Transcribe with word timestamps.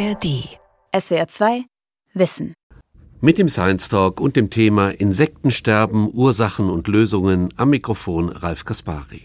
ARD. 0.00 0.48
SWR 0.98 1.28
2 1.28 1.64
Wissen. 2.14 2.54
Mit 3.20 3.36
dem 3.36 3.50
Science 3.50 3.90
Talk 3.90 4.18
und 4.18 4.34
dem 4.34 4.48
Thema 4.48 4.88
Insektensterben, 4.88 6.08
Ursachen 6.14 6.70
und 6.70 6.88
Lösungen 6.88 7.50
am 7.56 7.68
Mikrofon 7.68 8.30
Ralf 8.30 8.64
Kaspari. 8.64 9.24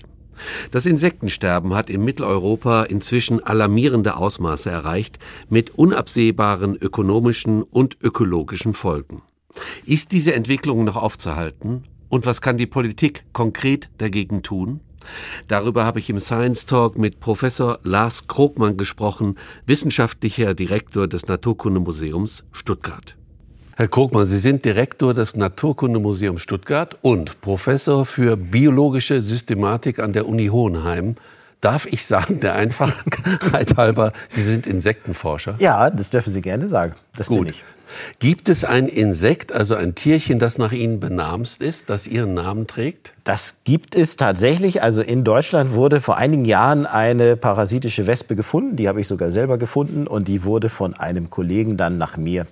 Das 0.72 0.86
Insektensterben 0.86 1.74
hat 1.76 1.90
in 1.90 2.04
Mitteleuropa 2.04 2.84
inzwischen 2.84 3.42
alarmierende 3.42 4.18
Ausmaße 4.18 4.70
erreicht, 4.70 5.18
mit 5.48 5.70
unabsehbaren 5.70 6.76
ökonomischen 6.76 7.64
und 7.64 7.96
ökologischen 8.02 8.74
Folgen. 8.74 9.22
Ist 9.86 10.12
diese 10.12 10.34
Entwicklung 10.34 10.84
noch 10.84 10.98
aufzuhalten? 10.98 11.86
Und 12.10 12.26
was 12.26 12.42
kann 12.42 12.58
die 12.58 12.68
Politik 12.68 13.24
konkret 13.32 13.90
dagegen 13.98 14.44
tun? 14.44 14.82
Darüber 15.48 15.86
habe 15.86 16.00
ich 16.00 16.10
im 16.10 16.20
Science 16.20 16.66
Talk 16.66 16.98
mit 16.98 17.20
Professor 17.20 17.80
Lars 17.84 18.28
Krogmann 18.28 18.78
gesprochen, 18.78 19.38
wissenschaftlicher 19.66 20.54
Direktor 20.54 21.08
des 21.08 21.28
Naturkundemuseums 21.28 22.44
Stuttgart. 22.52 23.16
Herr 23.78 23.90
Krogmann, 23.90 24.26
Sie 24.26 24.40
sind 24.40 24.64
Direktor 24.64 25.14
des 25.14 25.36
Naturkundemuseums 25.36 26.42
Stuttgart 26.42 26.98
und 27.02 27.42
Professor 27.42 28.06
für 28.06 28.38
biologische 28.38 29.20
Systematik 29.22 30.00
an 30.00 30.14
der 30.14 30.30
Uni 30.30 30.48
Hohenheim. 30.48 31.16
Darf 31.60 31.86
ich 31.86 32.06
sagen, 32.06 32.40
der 32.40 32.56
Einfachheit 32.56 33.76
halber, 33.78 34.14
Sie 34.30 34.44
sind 34.44 34.66
Insektenforscher? 34.66 35.56
Ja, 35.60 35.90
das 35.90 36.10
dürfen 36.10 36.32
Sie 36.32 36.42
gerne 36.42 36.70
sagen. 36.70 36.94
Das 37.18 37.28
Gut. 37.28 37.40
bin 37.40 37.48
ich. 37.50 37.64
Gibt 38.20 38.50
es 38.50 38.64
ein 38.64 38.88
Insekt, 38.88 39.52
also 39.52 39.76
ein 39.76 39.96
Tierchen, 39.96 40.40
das 40.40 40.58
nach 40.58 40.72
Ihnen 40.72 41.00
benamst 41.00 41.62
ist, 41.62 41.90
das 41.90 42.08
Ihren 42.08 42.34
Namen 42.34 42.68
trägt? 42.68 43.14
Das 43.24 43.56
gibt 43.64 43.96
es 43.96 44.18
tatsächlich. 44.18 44.82
Also 44.84 45.02
in 45.02 45.24
Deutschland 45.24 45.74
wurde 45.74 46.02
vor 46.02 46.18
einigen 46.18 46.46
Jahren 46.46 46.86
eine 46.86 47.36
parasitische 47.36 48.08
Wespe 48.08 48.36
gefunden. 48.36 48.76
Die 48.76 48.88
habe 48.88 49.02
ich 49.02 49.08
sogar 49.08 49.32
selber 49.32 49.58
gefunden. 49.58 50.08
Und 50.08 50.28
die 50.28 50.44
wurde 50.44 50.70
von 50.70 50.94
einem 50.94 51.30
Kollegen 51.30 51.78
dann 51.78 51.98
nach 51.98 52.18
mir 52.18 52.46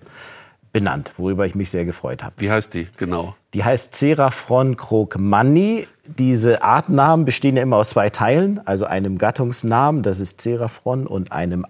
benannt, 0.73 1.13
worüber 1.17 1.45
ich 1.45 1.55
mich 1.55 1.69
sehr 1.69 1.86
gefreut 1.86 2.23
habe. 2.23 2.33
Wie 2.38 2.52
heißt 2.52 2.73
die 2.73 2.88
genau? 2.97 3.36
Die 3.53 3.63
heißt 3.63 3.93
Ceraphron 3.93 4.75
krogmanni. 4.75 5.88
Diese 6.17 6.63
Artnamen 6.63 7.23
bestehen 7.23 7.55
ja 7.55 7.63
immer 7.63 7.77
aus 7.77 7.91
zwei 7.91 8.09
Teilen, 8.09 8.59
also 8.65 8.86
einem 8.86 9.17
Gattungsnamen, 9.17 10.03
das 10.03 10.19
ist 10.19 10.41
Ceraphron, 10.41 11.08
und 11.08 11.31
einem 11.31 11.65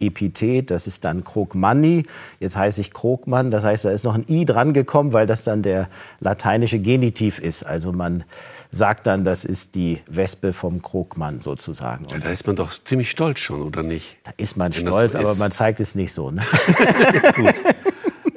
Artepithet, 0.00 0.70
das 0.70 0.86
ist 0.86 1.04
dann 1.04 1.24
Krogmanni. 1.24 2.04
Jetzt 2.40 2.56
heiße 2.56 2.80
ich 2.80 2.92
Krogmann, 2.92 3.50
das 3.50 3.64
heißt, 3.64 3.84
da 3.84 3.90
ist 3.90 4.04
noch 4.04 4.14
ein 4.14 4.24
i 4.28 4.44
dran 4.44 4.72
gekommen, 4.72 5.12
weil 5.12 5.26
das 5.26 5.44
dann 5.44 5.62
der 5.62 5.88
lateinische 6.20 6.78
Genitiv 6.78 7.38
ist. 7.38 7.64
Also 7.64 7.92
man 7.92 8.24
sagt 8.70 9.06
dann, 9.06 9.24
das 9.24 9.44
ist 9.44 9.76
die 9.76 10.00
Wespe 10.10 10.52
vom 10.52 10.82
Krogmann 10.82 11.40
sozusagen. 11.40 12.06
Ja, 12.10 12.18
da 12.18 12.30
ist 12.30 12.46
man 12.46 12.56
doch 12.56 12.72
ziemlich 12.72 13.10
stolz 13.10 13.40
schon, 13.40 13.62
oder 13.62 13.82
nicht? 13.82 14.16
da 14.24 14.32
ist 14.36 14.56
man 14.56 14.74
Wenn 14.74 14.80
stolz, 14.86 15.12
so 15.12 15.18
aber 15.18 15.32
ist. 15.32 15.38
man 15.38 15.52
zeigt 15.52 15.80
es 15.80 15.94
nicht 15.94 16.12
so. 16.12 16.30
Ne? 16.30 16.42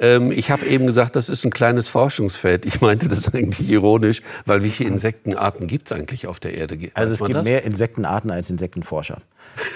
Ähm, 0.00 0.30
ich 0.30 0.50
habe 0.50 0.64
eben 0.66 0.86
gesagt, 0.86 1.16
das 1.16 1.28
ist 1.28 1.44
ein 1.44 1.50
kleines 1.50 1.88
Forschungsfeld. 1.88 2.66
Ich 2.66 2.80
meinte 2.80 3.08
das 3.08 3.32
eigentlich 3.34 3.68
ironisch, 3.68 4.22
weil 4.46 4.62
wie 4.62 4.70
viele 4.70 4.90
Insektenarten 4.90 5.66
gibt 5.66 5.90
es 5.90 5.96
eigentlich 5.96 6.26
auf 6.26 6.38
der 6.38 6.54
Erde? 6.54 6.80
Weiß 6.80 6.90
Also 6.94 7.12
es 7.14 7.20
gibt 7.20 7.34
das? 7.34 7.44
mehr 7.44 7.64
Insektenarten 7.64 8.30
als 8.30 8.50
Insektenforscher. 8.50 9.18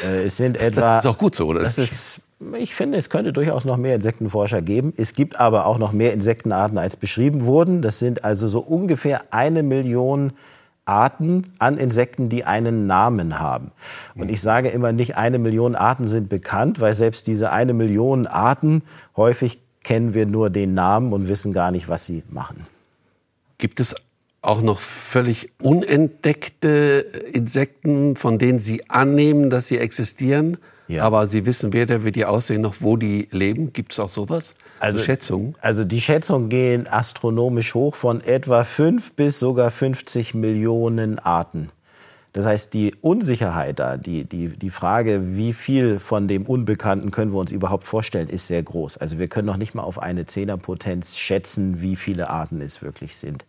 Äh, 0.04 0.24
es 0.24 0.36
sind 0.36 0.56
Das 0.60 0.72
etwa. 0.72 0.98
ist 0.98 1.06
auch 1.06 1.18
gut 1.18 1.34
so, 1.34 1.46
oder? 1.46 1.60
Das 1.60 1.78
ist, 1.78 2.20
ich 2.58 2.74
finde, 2.74 2.98
es 2.98 3.10
könnte 3.10 3.32
durchaus 3.32 3.64
noch 3.64 3.76
mehr 3.76 3.94
Insektenforscher 3.94 4.62
geben. 4.62 4.92
Es 4.96 5.14
gibt 5.14 5.38
aber 5.38 5.66
auch 5.66 5.78
noch 5.78 5.92
mehr 5.92 6.12
Insektenarten, 6.12 6.78
als 6.78 6.96
beschrieben 6.96 7.44
wurden. 7.44 7.82
Das 7.82 7.98
sind 7.98 8.24
also 8.24 8.48
so 8.48 8.60
ungefähr 8.60 9.22
eine 9.30 9.62
Million 9.62 10.32
Arten 10.84 11.44
an 11.60 11.78
Insekten, 11.78 12.28
die 12.28 12.44
einen 12.44 12.86
Namen 12.86 13.38
haben. 13.38 13.70
Und 14.16 14.30
ich 14.30 14.40
sage 14.40 14.68
immer, 14.68 14.92
nicht 14.92 15.16
eine 15.16 15.38
Million 15.38 15.76
Arten 15.76 16.06
sind 16.06 16.28
bekannt, 16.28 16.80
weil 16.80 16.94
selbst 16.94 17.28
diese 17.28 17.52
eine 17.52 17.72
Million 17.72 18.26
Arten 18.26 18.82
häufig 19.16 19.60
kennen 19.84 20.14
wir 20.14 20.26
nur 20.26 20.50
den 20.50 20.74
Namen 20.74 21.12
und 21.12 21.28
wissen 21.28 21.52
gar 21.52 21.70
nicht, 21.70 21.88
was 21.88 22.06
sie 22.06 22.24
machen. 22.30 22.66
Gibt 23.58 23.78
es 23.78 23.94
auch 24.42 24.60
noch 24.60 24.80
völlig 24.80 25.50
unentdeckte 25.62 27.22
Insekten, 27.32 28.16
von 28.16 28.38
denen 28.38 28.58
Sie 28.58 28.90
annehmen, 28.90 29.50
dass 29.50 29.68
sie 29.68 29.78
existieren? 29.78 30.58
Ja. 30.88 31.04
Aber 31.04 31.26
Sie 31.28 31.46
wissen 31.46 31.72
weder, 31.72 32.04
wie 32.04 32.10
die 32.12 32.24
aussehen, 32.24 32.60
noch 32.60 32.74
wo 32.80 32.96
die 32.96 33.28
leben. 33.30 33.72
Gibt 33.72 33.92
es 33.92 34.00
auch 34.00 34.08
sowas? 34.08 34.52
Also- 34.80 34.98
Schätzungen? 34.98 35.54
Also 35.60 35.84
die 35.84 36.00
Schätzungen 36.00 36.48
gehen 36.48 36.88
astronomisch 36.88 37.74
hoch 37.74 37.94
von 37.94 38.20
etwa 38.20 38.64
5 38.64 39.12
bis 39.12 39.38
sogar 39.38 39.70
50 39.70 40.34
Millionen 40.34 41.20
Arten. 41.20 41.70
Das 42.32 42.46
heißt, 42.46 42.72
die 42.72 42.94
Unsicherheit 43.00 43.78
da, 43.78 43.96
die, 43.98 44.24
die, 44.24 44.48
die 44.48 44.70
Frage, 44.70 45.36
wie 45.36 45.52
viel 45.52 45.98
von 45.98 46.28
dem 46.28 46.46
Unbekannten 46.46 47.10
können 47.10 47.32
wir 47.32 47.38
uns 47.38 47.52
überhaupt 47.52 47.86
vorstellen, 47.86 48.28
ist 48.28 48.46
sehr 48.46 48.62
groß. 48.62 48.96
Also 48.96 49.18
wir 49.18 49.28
können 49.28 49.46
noch 49.46 49.58
nicht 49.58 49.74
mal 49.74 49.82
auf 49.82 49.98
eine 50.02 50.24
Zehnerpotenz 50.24 51.16
schätzen, 51.18 51.82
wie 51.82 51.94
viele 51.94 52.30
Arten 52.30 52.60
es 52.62 52.80
wirklich 52.82 53.16
sind. 53.16 53.44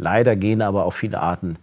Leider 0.00 0.34
gehen 0.34 0.62
aber 0.62 0.86
auch 0.86 0.94
viele 0.94 1.20
Arten 1.20 1.56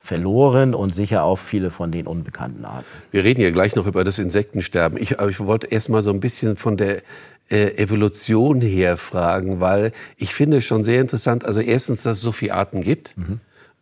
verloren 0.00 0.74
und 0.74 0.94
sicher 0.94 1.22
auch 1.22 1.38
viele 1.38 1.70
von 1.70 1.90
den 1.90 2.06
unbekannten 2.06 2.64
Arten. 2.64 2.84
Wir 3.10 3.24
reden 3.24 3.40
ja 3.40 3.50
gleich 3.50 3.74
noch 3.74 3.86
über 3.86 4.04
das 4.04 4.18
Insektensterben. 4.18 5.00
Ich, 5.00 5.18
aber 5.18 5.30
ich 5.30 5.40
wollte 5.40 5.68
erst 5.68 5.88
mal 5.88 6.02
so 6.02 6.10
ein 6.10 6.20
bisschen 6.20 6.56
von 6.56 6.76
der 6.76 7.02
äh, 7.48 7.76
Evolution 7.76 8.60
her 8.60 8.96
fragen, 8.96 9.60
weil 9.60 9.92
ich 10.16 10.34
finde 10.34 10.58
es 10.58 10.64
schon 10.64 10.82
sehr 10.82 11.00
interessant, 11.00 11.44
also 11.46 11.60
erstens, 11.60 12.02
dass 12.02 12.18
es 12.18 12.22
so 12.22 12.32
viele 12.32 12.54
Arten 12.54 12.82
gibt. 12.82 13.16
Mhm. 13.16 13.40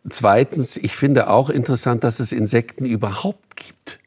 Zweitens, 0.09 0.77
ich 0.77 0.95
finde 0.95 1.29
auch 1.29 1.49
interessant, 1.49 2.03
dass 2.03 2.19
es 2.19 2.31
Insekten 2.31 2.85
überhaupt 2.85 3.55
gibt. 3.55 3.99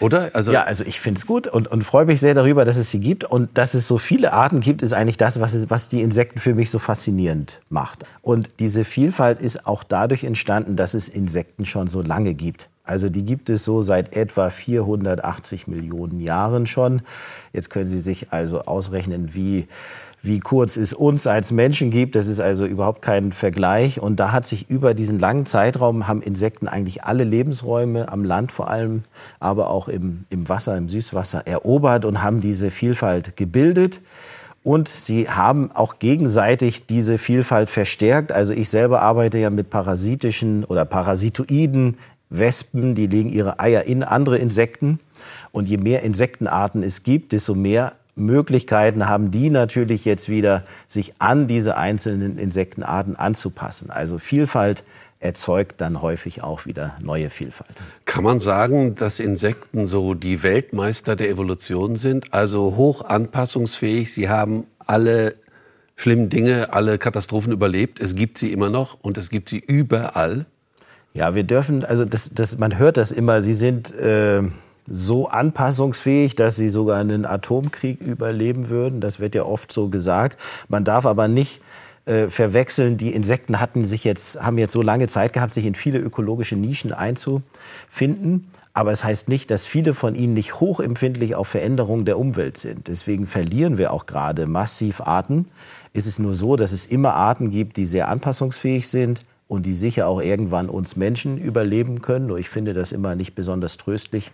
Oder? 0.00 0.30
Also, 0.34 0.52
Ja, 0.52 0.62
also 0.62 0.84
ich 0.84 1.00
finde 1.00 1.18
es 1.18 1.26
gut 1.26 1.46
und, 1.46 1.68
und 1.68 1.82
freue 1.82 2.04
mich 2.04 2.20
sehr 2.20 2.34
darüber, 2.34 2.64
dass 2.64 2.76
es 2.76 2.90
sie 2.90 3.00
gibt. 3.00 3.24
Und 3.24 3.56
dass 3.56 3.74
es 3.74 3.86
so 3.86 3.98
viele 3.98 4.32
Arten 4.32 4.60
gibt, 4.60 4.82
ist 4.82 4.92
eigentlich 4.92 5.16
das, 5.16 5.40
was, 5.40 5.54
es, 5.54 5.70
was 5.70 5.88
die 5.88 6.02
Insekten 6.02 6.38
für 6.38 6.54
mich 6.54 6.70
so 6.70 6.78
faszinierend 6.78 7.60
macht. 7.70 8.04
Und 8.22 8.60
diese 8.60 8.84
Vielfalt 8.84 9.40
ist 9.40 9.66
auch 9.66 9.84
dadurch 9.84 10.24
entstanden, 10.24 10.76
dass 10.76 10.94
es 10.94 11.08
Insekten 11.08 11.64
schon 11.64 11.88
so 11.88 12.02
lange 12.02 12.34
gibt. 12.34 12.68
Also 12.86 13.08
die 13.08 13.24
gibt 13.24 13.50
es 13.50 13.64
so 13.64 13.82
seit 13.82 14.16
etwa 14.16 14.48
480 14.48 15.66
Millionen 15.66 16.20
Jahren 16.20 16.66
schon. 16.66 17.02
Jetzt 17.52 17.68
können 17.68 17.88
Sie 17.88 17.98
sich 17.98 18.32
also 18.32 18.62
ausrechnen, 18.62 19.34
wie 19.34 19.66
wie 20.26 20.40
kurz 20.40 20.76
es 20.76 20.92
uns 20.92 21.26
als 21.26 21.52
Menschen 21.52 21.90
gibt. 21.90 22.16
Das 22.16 22.26
ist 22.26 22.40
also 22.40 22.66
überhaupt 22.66 23.02
kein 23.02 23.32
Vergleich. 23.32 24.00
Und 24.00 24.20
da 24.20 24.32
hat 24.32 24.46
sich 24.46 24.68
über 24.68 24.94
diesen 24.94 25.18
langen 25.18 25.46
Zeitraum 25.46 26.08
haben 26.08 26.22
Insekten 26.22 26.68
eigentlich 26.68 27.04
alle 27.04 27.24
Lebensräume 27.24 28.10
am 28.10 28.24
Land 28.24 28.52
vor 28.52 28.68
allem, 28.68 29.04
aber 29.40 29.70
auch 29.70 29.88
im, 29.88 30.24
im 30.30 30.48
Wasser, 30.48 30.76
im 30.76 30.88
Süßwasser 30.88 31.46
erobert 31.46 32.04
und 32.04 32.22
haben 32.22 32.40
diese 32.40 32.70
Vielfalt 32.70 33.36
gebildet. 33.36 34.00
Und 34.62 34.88
sie 34.88 35.28
haben 35.30 35.70
auch 35.72 36.00
gegenseitig 36.00 36.86
diese 36.86 37.18
Vielfalt 37.18 37.70
verstärkt. 37.70 38.32
Also 38.32 38.52
ich 38.52 38.68
selber 38.68 39.00
arbeite 39.00 39.38
ja 39.38 39.48
mit 39.48 39.70
parasitischen 39.70 40.64
oder 40.64 40.84
parasitoiden 40.84 41.98
Wespen, 42.30 42.96
die 42.96 43.06
legen 43.06 43.28
ihre 43.28 43.60
Eier 43.60 43.84
in 43.84 44.02
andere 44.02 44.38
Insekten. 44.38 44.98
Und 45.52 45.68
je 45.68 45.76
mehr 45.76 46.02
Insektenarten 46.02 46.82
es 46.82 47.04
gibt, 47.04 47.32
desto 47.32 47.54
mehr 47.54 47.92
Möglichkeiten 48.16 49.08
haben 49.08 49.30
die 49.30 49.50
natürlich 49.50 50.04
jetzt 50.04 50.28
wieder, 50.28 50.64
sich 50.88 51.14
an 51.18 51.46
diese 51.46 51.76
einzelnen 51.76 52.38
Insektenarten 52.38 53.14
anzupassen. 53.14 53.90
Also 53.90 54.18
Vielfalt 54.18 54.84
erzeugt 55.20 55.80
dann 55.80 56.02
häufig 56.02 56.42
auch 56.42 56.66
wieder 56.66 56.96
neue 57.02 57.30
Vielfalt. 57.30 57.82
Kann 58.06 58.24
man 58.24 58.40
sagen, 58.40 58.94
dass 58.94 59.20
Insekten 59.20 59.86
so 59.86 60.14
die 60.14 60.42
Weltmeister 60.42 61.14
der 61.14 61.28
Evolution 61.28 61.96
sind? 61.96 62.32
Also 62.32 62.76
hoch 62.76 63.04
anpassungsfähig. 63.04 64.12
Sie 64.12 64.28
haben 64.28 64.66
alle 64.78 65.34
schlimmen 65.94 66.30
Dinge, 66.30 66.72
alle 66.72 66.98
Katastrophen 66.98 67.52
überlebt. 67.52 68.00
Es 68.00 68.14
gibt 68.14 68.38
sie 68.38 68.52
immer 68.52 68.70
noch 68.70 68.98
und 69.02 69.18
es 69.18 69.30
gibt 69.30 69.48
sie 69.48 69.58
überall. 69.58 70.46
Ja, 71.12 71.34
wir 71.34 71.44
dürfen, 71.44 71.84
also 71.84 72.04
das, 72.04 72.32
das, 72.34 72.58
man 72.58 72.78
hört 72.78 72.98
das 72.98 73.10
immer, 73.10 73.40
sie 73.40 73.54
sind 73.54 73.94
äh, 73.94 74.42
so 74.86 75.28
anpassungsfähig, 75.28 76.34
dass 76.34 76.56
sie 76.56 76.68
sogar 76.68 76.98
einen 76.98 77.24
Atomkrieg 77.24 78.00
überleben 78.00 78.68
würden. 78.68 79.00
Das 79.00 79.20
wird 79.20 79.34
ja 79.34 79.44
oft 79.44 79.72
so 79.72 79.88
gesagt. 79.88 80.38
Man 80.68 80.84
darf 80.84 81.06
aber 81.06 81.28
nicht 81.28 81.60
äh, 82.06 82.28
verwechseln. 82.28 82.96
Die 82.96 83.12
Insekten 83.12 83.60
hatten 83.60 83.84
sich 83.84 84.04
jetzt, 84.04 84.40
haben 84.40 84.58
jetzt 84.58 84.72
so 84.72 84.82
lange 84.82 85.08
Zeit 85.08 85.32
gehabt, 85.32 85.52
sich 85.52 85.66
in 85.66 85.74
viele 85.74 85.98
ökologische 85.98 86.56
Nischen 86.56 86.92
einzufinden. 86.92 88.50
Aber 88.74 88.92
es 88.92 89.04
heißt 89.04 89.28
nicht, 89.28 89.50
dass 89.50 89.66
viele 89.66 89.94
von 89.94 90.14
ihnen 90.14 90.34
nicht 90.34 90.60
hochempfindlich 90.60 91.34
auf 91.34 91.48
Veränderungen 91.48 92.04
der 92.04 92.18
Umwelt 92.18 92.58
sind. 92.58 92.88
Deswegen 92.88 93.26
verlieren 93.26 93.78
wir 93.78 93.92
auch 93.92 94.06
gerade 94.06 94.46
massiv 94.46 95.00
Arten. 95.00 95.46
Es 95.94 96.06
ist 96.06 96.18
nur 96.18 96.34
so, 96.34 96.56
dass 96.56 96.72
es 96.72 96.86
immer 96.86 97.14
Arten 97.14 97.50
gibt, 97.50 97.78
die 97.78 97.86
sehr 97.86 98.08
anpassungsfähig 98.08 98.88
sind 98.88 99.22
und 99.48 99.66
die 99.66 99.74
sicher 99.74 100.06
auch 100.06 100.20
irgendwann 100.20 100.68
uns 100.68 100.96
Menschen 100.96 101.38
überleben 101.38 102.02
können. 102.02 102.26
Nur 102.26 102.38
ich 102.38 102.48
finde 102.48 102.72
das 102.72 102.92
immer 102.92 103.14
nicht 103.14 103.34
besonders 103.34 103.76
tröstlich, 103.76 104.32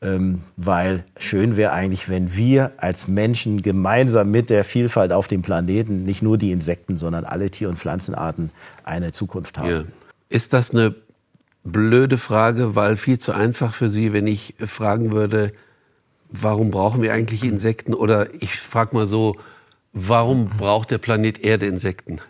ähm, 0.00 0.42
weil 0.56 1.04
schön 1.18 1.56
wäre 1.56 1.72
eigentlich, 1.72 2.08
wenn 2.08 2.34
wir 2.36 2.72
als 2.76 3.08
Menschen 3.08 3.62
gemeinsam 3.62 4.30
mit 4.30 4.48
der 4.48 4.64
Vielfalt 4.64 5.12
auf 5.12 5.26
dem 5.28 5.42
Planeten 5.42 6.04
nicht 6.04 6.22
nur 6.22 6.38
die 6.38 6.52
Insekten, 6.52 6.96
sondern 6.96 7.24
alle 7.24 7.50
Tier- 7.50 7.68
und 7.68 7.78
Pflanzenarten 7.78 8.50
eine 8.84 9.12
Zukunft 9.12 9.58
haben. 9.58 9.70
Ja. 9.70 9.84
Ist 10.28 10.52
das 10.52 10.70
eine 10.70 10.94
blöde 11.64 12.18
Frage, 12.18 12.74
weil 12.74 12.96
viel 12.96 13.18
zu 13.18 13.32
einfach 13.32 13.74
für 13.74 13.88
Sie, 13.88 14.12
wenn 14.12 14.26
ich 14.26 14.54
fragen 14.64 15.12
würde, 15.12 15.52
warum 16.30 16.70
brauchen 16.70 17.02
wir 17.02 17.12
eigentlich 17.12 17.44
Insekten? 17.44 17.94
Oder 17.94 18.28
ich 18.40 18.58
frage 18.58 18.94
mal 18.94 19.06
so, 19.06 19.36
warum 19.92 20.48
braucht 20.48 20.90
der 20.90 20.98
Planet 20.98 21.42
Erde 21.44 21.66
Insekten? 21.66 22.20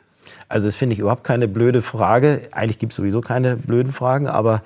Also 0.48 0.66
das 0.66 0.76
finde 0.76 0.94
ich 0.94 1.00
überhaupt 1.00 1.24
keine 1.24 1.48
blöde 1.48 1.82
Frage. 1.82 2.40
Eigentlich 2.52 2.78
gibt 2.78 2.92
es 2.92 2.96
sowieso 2.96 3.20
keine 3.20 3.56
blöden 3.56 3.92
Fragen, 3.92 4.26
aber 4.26 4.62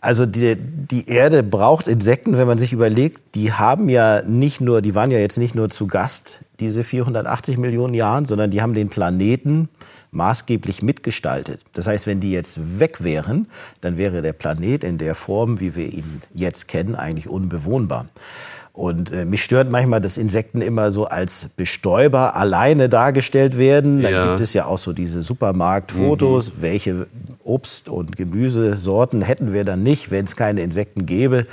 also 0.00 0.26
die, 0.26 0.56
die 0.56 1.08
Erde 1.08 1.42
braucht 1.42 1.88
Insekten, 1.88 2.36
wenn 2.36 2.46
man 2.46 2.58
sich 2.58 2.72
überlegt, 2.72 3.34
die 3.34 3.52
haben 3.52 3.88
ja 3.88 4.22
nicht 4.22 4.60
nur, 4.60 4.82
die 4.82 4.94
waren 4.94 5.10
ja 5.10 5.18
jetzt 5.18 5.38
nicht 5.38 5.54
nur 5.54 5.70
zu 5.70 5.86
Gast 5.86 6.40
diese 6.60 6.84
480 6.84 7.58
Millionen 7.58 7.94
Jahren, 7.94 8.26
sondern 8.26 8.50
die 8.50 8.62
haben 8.62 8.74
den 8.74 8.88
Planeten 8.88 9.68
maßgeblich 10.10 10.82
mitgestaltet. 10.82 11.60
Das 11.72 11.86
heißt, 11.86 12.06
wenn 12.06 12.20
die 12.20 12.30
jetzt 12.30 12.78
weg 12.78 13.02
wären, 13.02 13.48
dann 13.80 13.96
wäre 13.98 14.22
der 14.22 14.32
Planet 14.32 14.84
in 14.84 14.98
der 14.98 15.14
Form, 15.14 15.60
wie 15.60 15.74
wir 15.74 15.92
ihn 15.92 16.22
jetzt 16.32 16.68
kennen, 16.68 16.94
eigentlich 16.94 17.28
unbewohnbar. 17.28 18.06
Und 18.74 19.12
äh, 19.12 19.24
mich 19.24 19.44
stört 19.44 19.70
manchmal, 19.70 20.00
dass 20.00 20.18
Insekten 20.18 20.60
immer 20.60 20.90
so 20.90 21.04
als 21.04 21.48
Bestäuber 21.56 22.34
alleine 22.34 22.88
dargestellt 22.88 23.56
werden. 23.56 24.02
Dann 24.02 24.12
ja. 24.12 24.26
gibt 24.26 24.40
es 24.40 24.52
ja 24.52 24.66
auch 24.66 24.78
so 24.78 24.92
diese 24.92 25.22
Supermarktfotos. 25.22 26.48
Mhm. 26.48 26.54
Welche 26.60 27.06
Obst- 27.44 27.88
und 27.88 28.16
Gemüsesorten 28.16 29.22
hätten 29.22 29.52
wir 29.52 29.64
dann 29.64 29.84
nicht, 29.84 30.10
wenn 30.10 30.24
es 30.24 30.34
keine 30.34 30.62
Insekten 30.62 31.06
gäbe? 31.06 31.44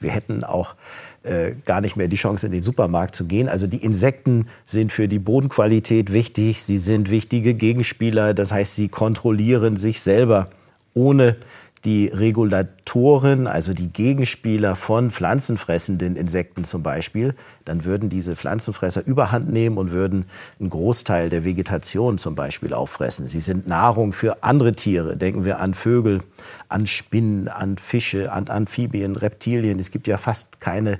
Wir 0.00 0.10
hätten 0.10 0.44
auch 0.44 0.74
äh, 1.22 1.52
gar 1.64 1.80
nicht 1.80 1.96
mehr 1.96 2.08
die 2.08 2.16
Chance, 2.16 2.44
in 2.44 2.52
den 2.52 2.62
Supermarkt 2.62 3.14
zu 3.14 3.24
gehen. 3.24 3.48
Also 3.48 3.66
die 3.66 3.82
Insekten 3.82 4.46
sind 4.66 4.92
für 4.92 5.08
die 5.08 5.18
Bodenqualität 5.18 6.12
wichtig. 6.12 6.62
Sie 6.62 6.76
sind 6.76 7.10
wichtige 7.10 7.54
Gegenspieler. 7.54 8.34
Das 8.34 8.52
heißt, 8.52 8.76
sie 8.76 8.88
kontrollieren 8.88 9.78
sich 9.78 10.02
selber 10.02 10.44
ohne 10.92 11.36
die 11.84 12.06
Regulatoren, 12.08 13.46
also 13.46 13.72
die 13.72 13.88
Gegenspieler 13.88 14.74
von 14.76 15.10
pflanzenfressenden 15.10 16.16
Insekten 16.16 16.64
zum 16.64 16.82
Beispiel, 16.82 17.34
dann 17.64 17.84
würden 17.84 18.08
diese 18.08 18.34
Pflanzenfresser 18.34 19.04
überhand 19.06 19.52
nehmen 19.52 19.78
und 19.78 19.92
würden 19.92 20.26
einen 20.58 20.70
Großteil 20.70 21.28
der 21.28 21.44
Vegetation 21.44 22.18
zum 22.18 22.34
Beispiel 22.34 22.72
auffressen. 22.72 23.28
Sie 23.28 23.40
sind 23.40 23.68
Nahrung 23.68 24.12
für 24.12 24.42
andere 24.42 24.72
Tiere. 24.72 25.16
Denken 25.16 25.44
wir 25.44 25.60
an 25.60 25.74
Vögel, 25.74 26.18
an 26.68 26.86
Spinnen, 26.86 27.48
an 27.48 27.78
Fische, 27.78 28.32
an 28.32 28.48
Amphibien, 28.48 29.16
Reptilien. 29.16 29.78
Es 29.78 29.90
gibt 29.90 30.08
ja 30.08 30.18
fast 30.18 30.60
keine 30.60 30.98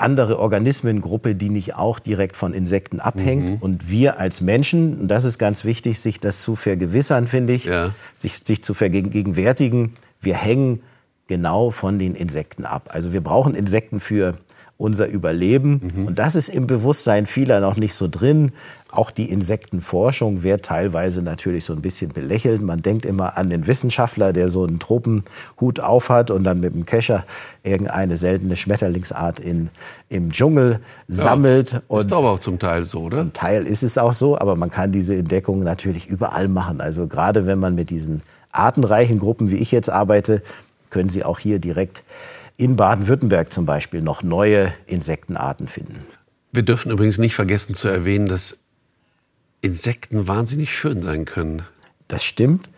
andere 0.00 0.38
Organismengruppe, 0.38 1.34
die 1.34 1.50
nicht 1.50 1.74
auch 1.76 1.98
direkt 1.98 2.36
von 2.36 2.54
Insekten 2.54 3.00
abhängt. 3.00 3.44
Mhm. 3.44 3.56
Und 3.56 3.90
wir 3.90 4.18
als 4.18 4.40
Menschen, 4.40 4.98
und 5.00 5.08
das 5.08 5.24
ist 5.24 5.38
ganz 5.38 5.64
wichtig, 5.64 6.00
sich 6.00 6.20
das 6.20 6.40
zu 6.40 6.56
vergewissern, 6.56 7.26
finde 7.26 7.52
ich, 7.52 7.66
ja. 7.66 7.94
sich, 8.16 8.40
sich 8.44 8.62
zu 8.62 8.74
vergegenwärtigen, 8.74 9.94
wir 10.20 10.34
hängen 10.34 10.82
genau 11.26 11.70
von 11.70 11.98
den 11.98 12.14
Insekten 12.14 12.64
ab. 12.64 12.88
Also 12.92 13.12
wir 13.12 13.20
brauchen 13.20 13.54
Insekten 13.54 14.00
für 14.00 14.34
unser 14.80 15.08
Überleben. 15.08 15.80
Mhm. 15.94 16.06
Und 16.06 16.18
das 16.18 16.34
ist 16.34 16.48
im 16.48 16.66
Bewusstsein 16.66 17.26
vieler 17.26 17.60
noch 17.60 17.76
nicht 17.76 17.92
so 17.92 18.08
drin. 18.08 18.52
Auch 18.90 19.10
die 19.10 19.30
Insektenforschung 19.30 20.42
wird 20.42 20.64
teilweise 20.64 21.20
natürlich 21.20 21.64
so 21.64 21.74
ein 21.74 21.82
bisschen 21.82 22.12
belächelt. 22.12 22.62
Man 22.62 22.80
denkt 22.80 23.04
immer 23.04 23.36
an 23.36 23.50
den 23.50 23.66
Wissenschaftler, 23.66 24.32
der 24.32 24.48
so 24.48 24.64
einen 24.64 24.78
Tropenhut 24.78 25.80
aufhat 25.80 26.30
und 26.30 26.44
dann 26.44 26.60
mit 26.60 26.74
dem 26.74 26.86
Kescher 26.86 27.26
irgendeine 27.62 28.16
seltene 28.16 28.56
Schmetterlingsart 28.56 29.38
in, 29.38 29.68
im 30.08 30.32
Dschungel 30.32 30.80
sammelt. 31.08 31.82
Ja, 31.90 31.98
ist 31.98 32.12
aber 32.12 32.30
auch 32.30 32.38
zum 32.38 32.58
Teil 32.58 32.84
so, 32.84 33.02
oder? 33.02 33.18
Zum 33.18 33.34
Teil 33.34 33.66
ist 33.66 33.82
es 33.82 33.98
auch 33.98 34.14
so, 34.14 34.38
aber 34.38 34.56
man 34.56 34.70
kann 34.70 34.92
diese 34.92 35.14
Entdeckungen 35.14 35.62
natürlich 35.62 36.06
überall 36.08 36.48
machen. 36.48 36.80
Also 36.80 37.06
gerade 37.06 37.46
wenn 37.46 37.58
man 37.58 37.74
mit 37.74 37.90
diesen 37.90 38.22
artenreichen 38.52 39.18
Gruppen, 39.18 39.50
wie 39.50 39.56
ich 39.56 39.72
jetzt 39.72 39.90
arbeite, 39.90 40.42
können 40.90 41.08
Sie 41.08 41.24
auch 41.24 41.38
hier 41.38 41.58
direkt 41.58 42.02
in 42.56 42.76
Baden-Württemberg 42.76 43.52
zum 43.52 43.64
Beispiel 43.64 44.02
noch 44.02 44.22
neue 44.22 44.72
Insektenarten 44.86 45.66
finden. 45.66 46.04
Wir 46.52 46.62
dürfen 46.62 46.90
übrigens 46.90 47.18
nicht 47.18 47.34
vergessen 47.34 47.74
zu 47.74 47.88
erwähnen, 47.88 48.26
dass 48.26 48.58
Insekten 49.62 50.26
wahnsinnig 50.26 50.74
schön 50.76 51.02
sein 51.02 51.24
können. 51.24 51.62
Das 52.08 52.24
stimmt. 52.24 52.68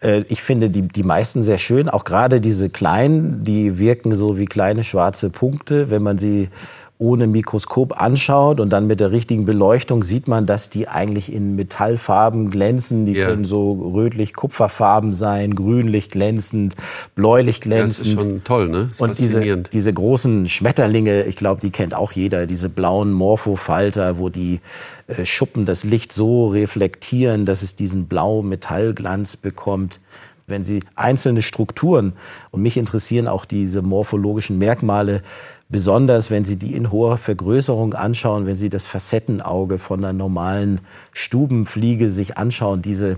Äh, 0.00 0.24
ich 0.28 0.42
finde 0.42 0.70
die, 0.70 0.82
die 0.82 1.02
meisten 1.02 1.42
sehr 1.42 1.58
schön, 1.58 1.88
auch 1.88 2.04
gerade 2.04 2.40
diese 2.40 2.68
kleinen, 2.68 3.42
die 3.42 3.78
wirken 3.78 4.14
so 4.14 4.38
wie 4.38 4.44
kleine 4.44 4.84
schwarze 4.84 5.30
Punkte, 5.30 5.90
wenn 5.90 6.02
man 6.02 6.18
sie 6.18 6.50
ohne 6.98 7.26
Mikroskop 7.26 8.00
anschaut 8.00 8.60
und 8.60 8.70
dann 8.70 8.86
mit 8.86 9.00
der 9.00 9.10
richtigen 9.10 9.44
Beleuchtung 9.44 10.04
sieht 10.04 10.28
man, 10.28 10.46
dass 10.46 10.70
die 10.70 10.86
eigentlich 10.86 11.32
in 11.32 11.56
Metallfarben 11.56 12.50
glänzen. 12.50 13.04
Die 13.04 13.14
ja. 13.14 13.26
können 13.26 13.44
so 13.44 13.72
rötlich-kupferfarben 13.94 15.12
sein, 15.12 15.56
grünlich 15.56 16.08
glänzend, 16.08 16.74
bläulich 17.16 17.60
glänzend. 17.60 18.06
Ja, 18.06 18.14
das 18.14 18.24
ist 18.24 18.30
schon 18.30 18.44
toll, 18.44 18.68
ne? 18.68 18.88
Ist 18.92 19.00
und 19.00 19.18
diese, 19.18 19.56
diese 19.58 19.92
großen 19.92 20.48
Schmetterlinge, 20.48 21.24
ich 21.24 21.34
glaube, 21.34 21.60
die 21.60 21.70
kennt 21.70 21.94
auch 21.94 22.12
jeder, 22.12 22.46
diese 22.46 22.68
blauen 22.68 23.12
Morphofalter, 23.12 24.18
wo 24.18 24.28
die 24.28 24.60
äh, 25.08 25.26
Schuppen 25.26 25.66
das 25.66 25.82
Licht 25.82 26.12
so 26.12 26.46
reflektieren, 26.46 27.44
dass 27.44 27.62
es 27.62 27.74
diesen 27.74 28.06
blau-Metallglanz 28.06 29.36
bekommt 29.36 29.98
wenn 30.46 30.62
Sie 30.62 30.80
einzelne 30.94 31.42
Strukturen, 31.42 32.12
und 32.50 32.62
mich 32.62 32.76
interessieren 32.76 33.28
auch 33.28 33.44
diese 33.44 33.82
morphologischen 33.82 34.58
Merkmale 34.58 35.22
Besonders 35.68 36.30
wenn 36.30 36.44
Sie 36.44 36.56
die 36.56 36.74
in 36.74 36.90
hoher 36.90 37.16
Vergrößerung 37.16 37.94
anschauen, 37.94 38.46
wenn 38.46 38.56
Sie 38.56 38.68
das 38.68 38.86
Facettenauge 38.86 39.78
von 39.78 40.04
einer 40.04 40.12
normalen 40.12 40.80
Stubenfliege 41.12 42.08
sich 42.10 42.36
anschauen, 42.36 42.82
diese 42.82 43.16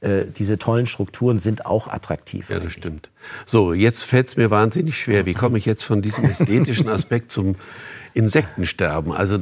äh, 0.00 0.26
diese 0.26 0.58
tollen 0.58 0.86
Strukturen 0.86 1.38
sind 1.38 1.66
auch 1.66 1.88
attraktiv. 1.88 2.50
Ja, 2.50 2.60
das 2.60 2.72
stimmt. 2.72 3.10
So, 3.46 3.72
jetzt 3.72 4.04
fällt 4.04 4.28
es 4.28 4.36
mir 4.36 4.48
wahnsinnig 4.48 4.96
schwer. 4.96 5.26
Wie 5.26 5.34
komme 5.34 5.58
ich 5.58 5.66
jetzt 5.66 5.82
von 5.82 6.02
diesem 6.02 6.24
ästhetischen 6.24 6.88
Aspekt 6.88 7.32
zum 7.32 7.56
Insektensterben? 8.14 9.12
Also 9.12 9.38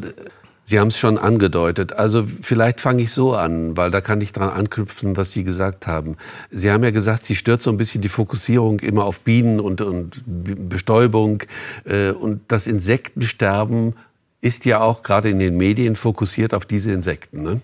Sie 0.69 0.81
haben 0.81 0.89
es 0.89 0.99
schon 0.99 1.17
angedeutet. 1.17 1.93
Also 1.93 2.27
vielleicht 2.43 2.81
fange 2.81 3.01
ich 3.01 3.13
so 3.13 3.37
an, 3.37 3.77
weil 3.77 3.93
da 3.93 4.01
kann 4.01 4.21
ich 4.21 4.33
dran 4.33 4.49
anknüpfen, 4.49 5.17
was 5.17 5.31
Sie 5.31 5.45
gesagt 5.45 5.87
haben. 5.87 6.17
Sie 6.51 6.73
haben 6.73 6.83
ja 6.83 6.91
gesagt, 6.91 7.25
Sie 7.25 7.37
stört 7.37 7.63
so 7.63 7.71
ein 7.71 7.77
bisschen 7.77 8.03
die 8.03 8.09
Fokussierung 8.09 8.81
immer 8.81 9.05
auf 9.05 9.21
Bienen 9.21 9.61
und, 9.61 9.81
und 9.81 10.25
Bestäubung. 10.27 11.45
Äh, 11.85 12.11
und 12.11 12.41
das 12.49 12.67
Insektensterben 12.67 13.95
ist 14.41 14.65
ja 14.65 14.81
auch 14.81 15.05
gerade 15.05 15.31
in 15.31 15.39
den 15.39 15.57
Medien 15.57 15.95
fokussiert 15.95 16.53
auf 16.53 16.67
diese 16.67 16.91
Insekten. 16.91 17.45
Ne? 17.45 17.61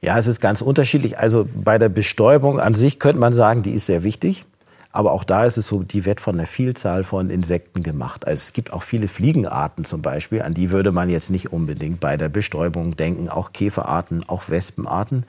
Ja, 0.00 0.18
es 0.18 0.26
ist 0.26 0.40
ganz 0.40 0.60
unterschiedlich. 0.60 1.20
Also 1.20 1.48
bei 1.54 1.78
der 1.78 1.88
Bestäubung 1.88 2.58
an 2.58 2.74
sich 2.74 2.98
könnte 2.98 3.20
man 3.20 3.32
sagen, 3.32 3.62
die 3.62 3.74
ist 3.74 3.86
sehr 3.86 4.02
wichtig. 4.02 4.44
Aber 4.90 5.12
auch 5.12 5.24
da 5.24 5.44
ist 5.44 5.58
es 5.58 5.68
so, 5.68 5.82
die 5.82 6.04
wird 6.06 6.20
von 6.20 6.34
einer 6.36 6.46
Vielzahl 6.46 7.04
von 7.04 7.28
Insekten 7.28 7.82
gemacht. 7.82 8.26
Also 8.26 8.40
es 8.40 8.52
gibt 8.52 8.72
auch 8.72 8.82
viele 8.82 9.06
Fliegenarten 9.06 9.84
zum 9.84 10.00
Beispiel, 10.00 10.42
an 10.42 10.54
die 10.54 10.70
würde 10.70 10.92
man 10.92 11.10
jetzt 11.10 11.30
nicht 11.30 11.52
unbedingt 11.52 12.00
bei 12.00 12.16
der 12.16 12.30
Bestäubung 12.30 12.96
denken, 12.96 13.28
auch 13.28 13.52
Käferarten, 13.52 14.24
auch 14.28 14.48
Wespenarten. 14.48 15.24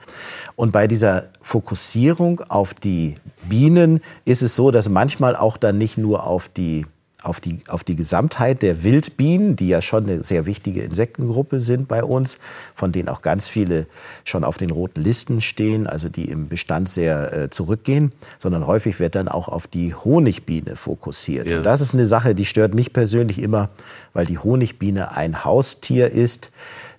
Und 0.55 0.71
bei 0.71 0.87
dieser 0.87 1.25
Fokussierung 1.41 2.41
auf 2.47 2.73
die 2.73 3.15
Bienen 3.49 3.99
ist 4.23 4.41
es 4.41 4.55
so, 4.55 4.71
dass 4.71 4.87
manchmal 4.87 5.35
auch 5.35 5.57
dann 5.57 5.77
nicht 5.77 5.97
nur 5.97 6.25
auf 6.25 6.47
die 6.47 6.85
auf 7.21 7.41
die, 7.41 7.59
auf 7.67 7.83
die 7.83 7.97
Gesamtheit 7.97 8.61
der 8.61 8.83
Wildbienen, 8.83 9.57
die 9.57 9.67
ja 9.67 9.81
schon 9.81 10.03
eine 10.03 10.23
sehr 10.23 10.45
wichtige 10.45 10.81
Insektengruppe 10.83 11.59
sind 11.59 11.89
bei 11.89 12.01
uns, 12.01 12.39
von 12.75 12.93
denen 12.93 13.09
auch 13.09 13.21
ganz 13.21 13.49
viele 13.49 13.87
schon 14.23 14.45
auf 14.45 14.57
den 14.57 14.71
roten 14.71 15.01
Listen 15.01 15.41
stehen, 15.41 15.85
also 15.85 16.07
die 16.07 16.29
im 16.29 16.47
Bestand 16.47 16.87
sehr 16.87 17.33
äh, 17.33 17.49
zurückgehen, 17.49 18.11
sondern 18.39 18.65
häufig 18.65 19.01
wird 19.01 19.15
dann 19.15 19.27
auch 19.27 19.49
auf 19.49 19.67
die 19.67 19.93
Honigbiene 19.93 20.77
fokussiert. 20.77 21.45
Ja. 21.45 21.57
Und 21.57 21.63
das 21.65 21.81
ist 21.81 21.93
eine 21.93 22.05
Sache, 22.05 22.35
die 22.35 22.45
stört 22.45 22.73
mich 22.73 22.93
persönlich 22.93 23.41
immer, 23.41 23.69
weil 24.13 24.25
die 24.25 24.37
Honigbiene 24.37 25.11
ein 25.11 25.43
Haustier 25.43 26.09
ist. 26.11 26.51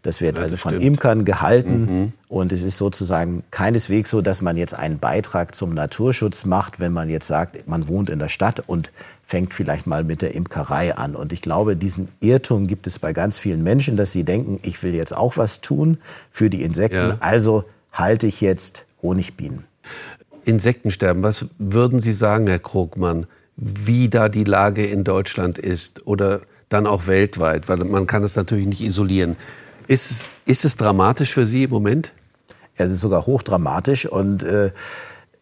Das 0.02 0.20
wird 0.20 0.36
ja, 0.36 0.42
das 0.42 0.52
also 0.52 0.56
von 0.56 0.72
stimmt. 0.72 0.86
Imkern 0.86 1.24
gehalten 1.24 1.84
mhm. 1.84 2.12
und 2.28 2.52
es 2.52 2.62
ist 2.62 2.78
sozusagen 2.78 3.42
keineswegs 3.50 4.08
so, 4.08 4.22
dass 4.22 4.40
man 4.40 4.56
jetzt 4.56 4.74
einen 4.74 4.98
Beitrag 4.98 5.54
zum 5.54 5.74
Naturschutz 5.74 6.46
macht, 6.46 6.80
wenn 6.80 6.92
man 6.92 7.10
jetzt 7.10 7.26
sagt, 7.26 7.68
man 7.68 7.86
wohnt 7.88 8.08
in 8.08 8.18
der 8.18 8.30
Stadt 8.30 8.62
und 8.66 8.92
fängt 9.30 9.54
vielleicht 9.54 9.86
mal 9.86 10.02
mit 10.02 10.22
der 10.22 10.34
Imkerei 10.34 10.96
an. 10.96 11.14
Und 11.14 11.32
ich 11.32 11.40
glaube, 11.40 11.76
diesen 11.76 12.08
Irrtum 12.18 12.66
gibt 12.66 12.88
es 12.88 12.98
bei 12.98 13.12
ganz 13.12 13.38
vielen 13.38 13.62
Menschen, 13.62 13.96
dass 13.96 14.10
sie 14.10 14.24
denken, 14.24 14.58
ich 14.62 14.82
will 14.82 14.92
jetzt 14.92 15.16
auch 15.16 15.36
was 15.36 15.60
tun 15.60 15.98
für 16.32 16.50
die 16.50 16.62
Insekten, 16.62 16.96
ja. 16.96 17.16
also 17.20 17.62
halte 17.92 18.26
ich 18.26 18.40
jetzt 18.40 18.86
Honigbienen. 19.02 19.64
Insektensterben, 20.44 21.22
was 21.22 21.46
würden 21.58 22.00
Sie 22.00 22.12
sagen, 22.12 22.48
Herr 22.48 22.58
Krogmann, 22.58 23.26
wie 23.54 24.08
da 24.08 24.28
die 24.28 24.42
Lage 24.42 24.84
in 24.84 25.04
Deutschland 25.04 25.58
ist 25.58 26.08
oder 26.08 26.40
dann 26.68 26.88
auch 26.88 27.06
weltweit, 27.06 27.68
weil 27.68 27.76
man 27.76 28.08
kann 28.08 28.24
es 28.24 28.34
natürlich 28.34 28.66
nicht 28.66 28.80
isolieren. 28.80 29.36
Ist 29.86 30.10
es, 30.10 30.26
ist 30.44 30.64
es 30.64 30.76
dramatisch 30.76 31.34
für 31.34 31.46
Sie 31.46 31.64
im 31.64 31.70
Moment? 31.70 32.12
Es 32.74 32.90
ist 32.90 33.00
sogar 33.00 33.26
hochdramatisch 33.26 34.06
und 34.06 34.42
äh, 34.42 34.72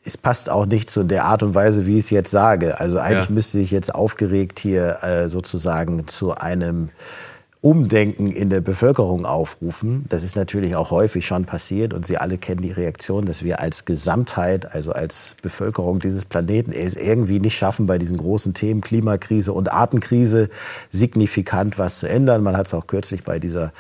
es 0.05 0.17
passt 0.17 0.49
auch 0.49 0.67
nicht 0.67 0.88
zu 0.90 1.02
der 1.02 1.25
Art 1.25 1.43
und 1.43 1.55
Weise, 1.55 1.87
wie 1.87 1.99
ich 1.99 2.05
es 2.05 2.11
jetzt 2.11 2.31
sage. 2.31 2.81
Also 2.81 2.99
eigentlich 2.99 3.28
ja. 3.28 3.35
müsste 3.35 3.61
ich 3.61 3.71
jetzt 3.71 3.95
aufgeregt 3.95 4.59
hier 4.59 5.02
äh, 5.02 5.28
sozusagen 5.28 6.07
zu 6.07 6.35
einem 6.35 6.90
Umdenken 7.61 8.31
in 8.31 8.50
der 8.50 8.61
Bevölkerung 8.61 9.26
aufrufen. 9.26 10.05
Das 10.09 10.23
ist 10.23 10.37
natürlich 10.37 10.76
auch 10.76 10.93
häufig 10.93 11.26
schon 11.26 11.45
passiert 11.45 11.93
und 11.93 12.07
Sie 12.07 12.17
alle 12.17 12.38
kennen 12.38 12.62
die 12.62 12.71
Reaktion, 12.71 13.25
dass 13.25 13.43
wir 13.43 13.59
als 13.61 13.85
Gesamtheit, 13.85 14.73
also 14.73 14.93
als 14.93 15.35
Bevölkerung 15.43 15.99
dieses 15.99 16.25
Planeten, 16.25 16.71
es 16.71 16.95
irgendwie 16.95 17.40
nicht 17.40 17.59
schaffen, 17.59 17.87
bei 17.87 17.99
diesen 17.99 18.17
großen 18.17 18.55
Themen 18.55 18.81
Klimakrise 18.81 19.52
und 19.52 19.73
Artenkrise 19.73 20.50
signifikant 20.93 21.78
was 21.78 21.99
zu 21.99 22.09
ändern. 22.09 22.45
Man 22.45 22.57
hat 22.57 22.69
es 22.69 22.75
auch 22.75 22.87
kürzlich 22.87 23.25
bei 23.25 23.40
dieser 23.40 23.73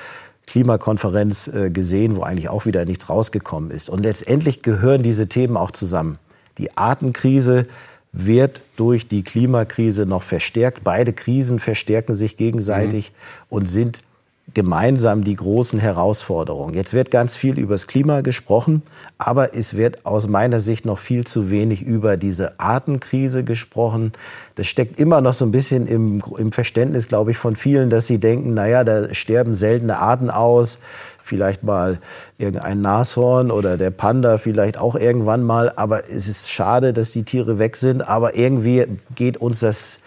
Klimakonferenz 0.48 1.48
äh, 1.48 1.70
gesehen, 1.70 2.16
wo 2.16 2.22
eigentlich 2.22 2.48
auch 2.48 2.64
wieder 2.64 2.84
nichts 2.84 3.08
rausgekommen 3.10 3.70
ist. 3.70 3.90
Und 3.90 4.02
letztendlich 4.02 4.62
gehören 4.62 5.02
diese 5.02 5.28
Themen 5.28 5.56
auch 5.56 5.70
zusammen. 5.70 6.18
Die 6.56 6.76
Artenkrise 6.76 7.66
wird 8.12 8.62
durch 8.76 9.06
die 9.06 9.22
Klimakrise 9.22 10.06
noch 10.06 10.22
verstärkt. 10.22 10.82
Beide 10.82 11.12
Krisen 11.12 11.58
verstärken 11.58 12.14
sich 12.14 12.36
gegenseitig 12.38 13.12
mhm. 13.12 13.56
und 13.56 13.68
sind 13.68 14.00
gemeinsam 14.54 15.24
die 15.24 15.36
großen 15.36 15.78
Herausforderungen. 15.78 16.74
Jetzt 16.74 16.94
wird 16.94 17.10
ganz 17.10 17.36
viel 17.36 17.58
über 17.58 17.74
das 17.74 17.86
Klima 17.86 18.22
gesprochen, 18.22 18.82
aber 19.18 19.54
es 19.54 19.76
wird 19.76 20.06
aus 20.06 20.28
meiner 20.28 20.60
Sicht 20.60 20.86
noch 20.86 20.98
viel 20.98 21.26
zu 21.26 21.50
wenig 21.50 21.82
über 21.82 22.16
diese 22.16 22.58
Artenkrise 22.58 23.44
gesprochen. 23.44 24.12
Das 24.54 24.66
steckt 24.66 24.98
immer 24.98 25.20
noch 25.20 25.34
so 25.34 25.44
ein 25.44 25.50
bisschen 25.50 25.86
im, 25.86 26.22
im 26.38 26.52
Verständnis, 26.52 27.08
glaube 27.08 27.32
ich, 27.32 27.38
von 27.38 27.56
vielen, 27.56 27.90
dass 27.90 28.06
sie 28.06 28.18
denken, 28.18 28.54
naja, 28.54 28.84
da 28.84 29.12
sterben 29.14 29.54
seltene 29.54 29.98
Arten 29.98 30.30
aus 30.30 30.78
vielleicht 31.28 31.62
mal 31.62 31.98
irgendein 32.38 32.80
Nashorn 32.80 33.50
oder 33.50 33.76
der 33.76 33.90
Panda 33.90 34.38
vielleicht 34.38 34.78
auch 34.78 34.96
irgendwann 34.96 35.42
mal. 35.42 35.70
Aber 35.76 36.08
es 36.08 36.26
ist 36.26 36.50
schade, 36.50 36.92
dass 36.92 37.12
die 37.12 37.22
Tiere 37.22 37.58
weg 37.58 37.76
sind. 37.76 38.08
Aber 38.08 38.34
irgendwie 38.34 38.86
geht 39.14 39.36
uns 39.36 39.60
das 39.60 39.98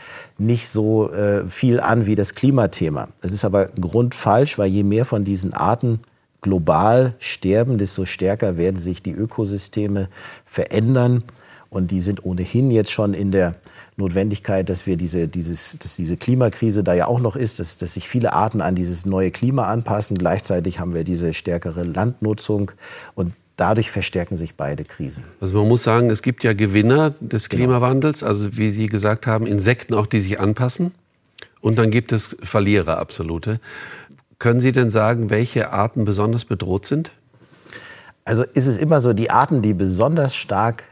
nicht 0.41 0.67
so 0.67 1.11
äh, 1.11 1.47
viel 1.47 1.79
an 1.79 2.05
wie 2.05 2.15
das 2.15 2.35
Klimathema. 2.35 3.07
Es 3.21 3.31
ist 3.31 3.45
aber 3.45 3.67
grundfalsch, 3.67 4.57
weil 4.57 4.69
je 4.69 4.83
mehr 4.83 5.05
von 5.05 5.23
diesen 5.23 5.53
Arten 5.53 5.99
global 6.41 7.15
sterben, 7.19 7.77
desto 7.77 8.05
stärker 8.05 8.57
werden 8.57 8.77
sich 8.77 9.01
die 9.01 9.11
Ökosysteme 9.11 10.09
verändern. 10.45 11.23
Und 11.69 11.91
die 11.91 12.01
sind 12.01 12.25
ohnehin 12.25 12.69
jetzt 12.69 12.91
schon 12.91 13.13
in 13.13 13.31
der 13.31 13.55
Notwendigkeit, 13.95 14.67
dass 14.67 14.87
wir 14.87 14.97
diese, 14.97 15.29
dieses, 15.29 15.77
dass 15.79 15.95
diese 15.95 16.17
Klimakrise 16.17 16.83
da 16.83 16.93
ja 16.93 17.07
auch 17.07 17.21
noch 17.21 17.37
ist, 17.37 17.59
dass, 17.59 17.77
dass 17.77 17.93
sich 17.93 18.09
viele 18.09 18.33
Arten 18.33 18.59
an 18.59 18.75
dieses 18.75 19.05
neue 19.05 19.31
Klima 19.31 19.67
anpassen. 19.67 20.17
Gleichzeitig 20.17 20.79
haben 20.79 20.93
wir 20.93 21.05
diese 21.05 21.33
stärkere 21.33 21.83
Landnutzung 21.83 22.71
und 23.15 23.31
dadurch 23.61 23.91
verstärken 23.91 24.37
sich 24.37 24.55
beide 24.55 24.83
Krisen. 24.83 25.23
Also 25.39 25.55
man 25.59 25.67
muss 25.67 25.83
sagen, 25.83 26.09
es 26.09 26.23
gibt 26.23 26.43
ja 26.43 26.53
Gewinner 26.53 27.11
des 27.19 27.47
genau. 27.47 27.65
Klimawandels, 27.65 28.23
also 28.23 28.57
wie 28.57 28.71
Sie 28.71 28.87
gesagt 28.87 29.27
haben, 29.27 29.45
Insekten 29.45 29.93
auch, 29.93 30.07
die 30.07 30.19
sich 30.19 30.39
anpassen. 30.39 30.93
Und 31.61 31.77
dann 31.77 31.91
gibt 31.91 32.11
es 32.11 32.35
Verlierer, 32.41 32.97
absolute. 32.97 33.59
Können 34.39 34.59
Sie 34.59 34.71
denn 34.71 34.89
sagen, 34.89 35.29
welche 35.29 35.71
Arten 35.71 36.05
besonders 36.05 36.43
bedroht 36.43 36.87
sind? 36.87 37.11
Also 38.25 38.43
ist 38.43 38.65
es 38.65 38.77
immer 38.77 38.99
so, 38.99 39.13
die 39.13 39.29
Arten, 39.29 39.61
die 39.61 39.75
besonders 39.75 40.35
stark 40.35 40.83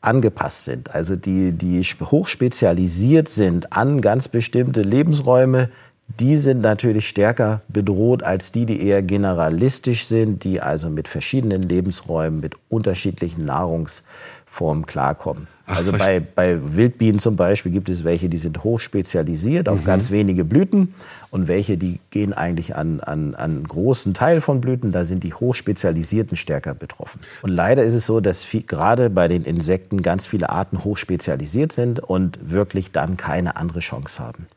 angepasst 0.00 0.64
sind, 0.64 0.94
also 0.94 1.16
die, 1.16 1.52
die 1.52 1.82
hochspezialisiert 1.82 3.28
sind 3.28 3.74
an 3.74 4.00
ganz 4.00 4.28
bestimmte 4.28 4.80
Lebensräume, 4.80 5.68
die 6.18 6.38
sind 6.38 6.60
natürlich 6.60 7.08
stärker 7.08 7.62
bedroht 7.68 8.22
als 8.22 8.52
die, 8.52 8.66
die 8.66 8.84
eher 8.84 9.02
generalistisch 9.02 10.06
sind, 10.06 10.44
die 10.44 10.60
also 10.60 10.90
mit 10.90 11.08
verschiedenen 11.08 11.62
Lebensräumen, 11.62 12.40
mit 12.40 12.54
unterschiedlichen 12.68 13.44
Nahrungsformen 13.44 14.86
klarkommen. 14.86 15.46
Ach, 15.66 15.76
also 15.76 15.92
bei, 15.92 16.18
bei 16.18 16.58
Wildbienen 16.74 17.20
zum 17.20 17.36
Beispiel 17.36 17.70
gibt 17.70 17.88
es 17.88 18.02
welche, 18.02 18.28
die 18.28 18.38
sind 18.38 18.64
hochspezialisiert 18.64 19.68
auf 19.68 19.82
mhm. 19.82 19.84
ganz 19.84 20.10
wenige 20.10 20.44
Blüten 20.44 20.94
und 21.30 21.46
welche, 21.46 21.76
die 21.76 22.00
gehen 22.10 22.32
eigentlich 22.32 22.74
an, 22.74 22.98
an, 23.00 23.34
an 23.34 23.54
einen 23.54 23.66
großen 23.66 24.12
Teil 24.12 24.40
von 24.40 24.60
Blüten. 24.60 24.90
Da 24.90 25.04
sind 25.04 25.22
die 25.22 25.32
hochspezialisierten 25.32 26.36
stärker 26.36 26.74
betroffen. 26.74 27.20
Und 27.42 27.50
leider 27.50 27.84
ist 27.84 27.94
es 27.94 28.04
so, 28.06 28.20
dass 28.20 28.42
viel, 28.42 28.64
gerade 28.64 29.10
bei 29.10 29.28
den 29.28 29.44
Insekten 29.44 30.02
ganz 30.02 30.26
viele 30.26 30.50
Arten 30.50 30.82
hochspezialisiert 30.82 31.70
sind 31.70 32.00
und 32.00 32.38
wirklich 32.42 32.90
dann 32.90 33.16
keine 33.16 33.56
andere 33.56 33.78
Chance 33.78 34.18
haben. 34.18 34.48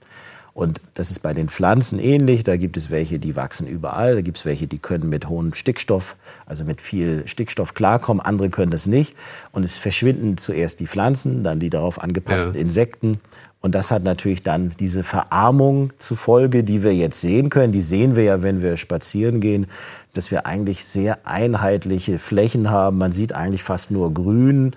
Und 0.54 0.82
das 0.94 1.10
ist 1.10 1.20
bei 1.20 1.34
den 1.34 1.50
Pflanzen 1.50 1.98
ähnlich. 1.98 2.44
Da 2.44 2.58
gibt 2.58 2.78
es 2.78 2.92
welche, 2.92 3.18
die 3.18 3.36
wachsen 3.36 3.66
überall. 3.66 4.16
Da 4.16 4.22
gibt 4.22 4.38
es 4.38 4.46
welche, 4.46 4.68
die 4.68 4.78
können 4.78 5.10
mit 5.10 5.28
hohem 5.28 5.54
Stickstoff, 5.56 6.16
also 6.46 6.64
mit 6.64 6.80
viel 6.80 7.28
Stickstoff 7.28 7.74
klarkommen. 7.74 8.22
Andere 8.24 8.50
können 8.50 8.72
das 8.72 8.86
nicht. 8.86 9.16
Und 9.52 9.64
es 9.64 9.80
verschwinden 9.80 10.38
zuerst 10.38 10.80
die 10.80 10.88
Pflanzen, 10.88 11.44
dann 11.44 11.60
die 11.60 11.72
darauf 11.72 12.02
angepassten 12.02 12.54
ja. 12.54 12.62
Insekten. 12.62 13.20
Und 13.62 13.74
das 13.74 13.90
hat 13.90 14.04
natürlich 14.04 14.44
dann 14.44 14.74
diese 14.78 15.04
Verarmung 15.04 15.92
zufolge, 15.98 16.64
die 16.64 16.84
wir 16.84 16.94
jetzt 16.94 17.22
sehen 17.22 17.50
können. 17.50 17.72
Die 17.72 17.82
sehen 17.82 18.16
wir 18.16 18.24
ja, 18.24 18.42
wenn 18.44 18.62
wir 18.62 18.78
spazieren 18.78 19.40
gehen, 19.40 19.68
dass 20.14 20.30
wir 20.30 20.46
eigentlich 20.46 20.86
sehr 20.86 21.26
einheitliche 21.26 22.20
Flächen 22.20 22.70
haben. 22.70 22.98
Man 23.00 23.12
sieht 23.12 23.34
eigentlich 23.34 23.64
fast 23.64 23.90
nur 23.90 24.14
Grün. 24.14 24.76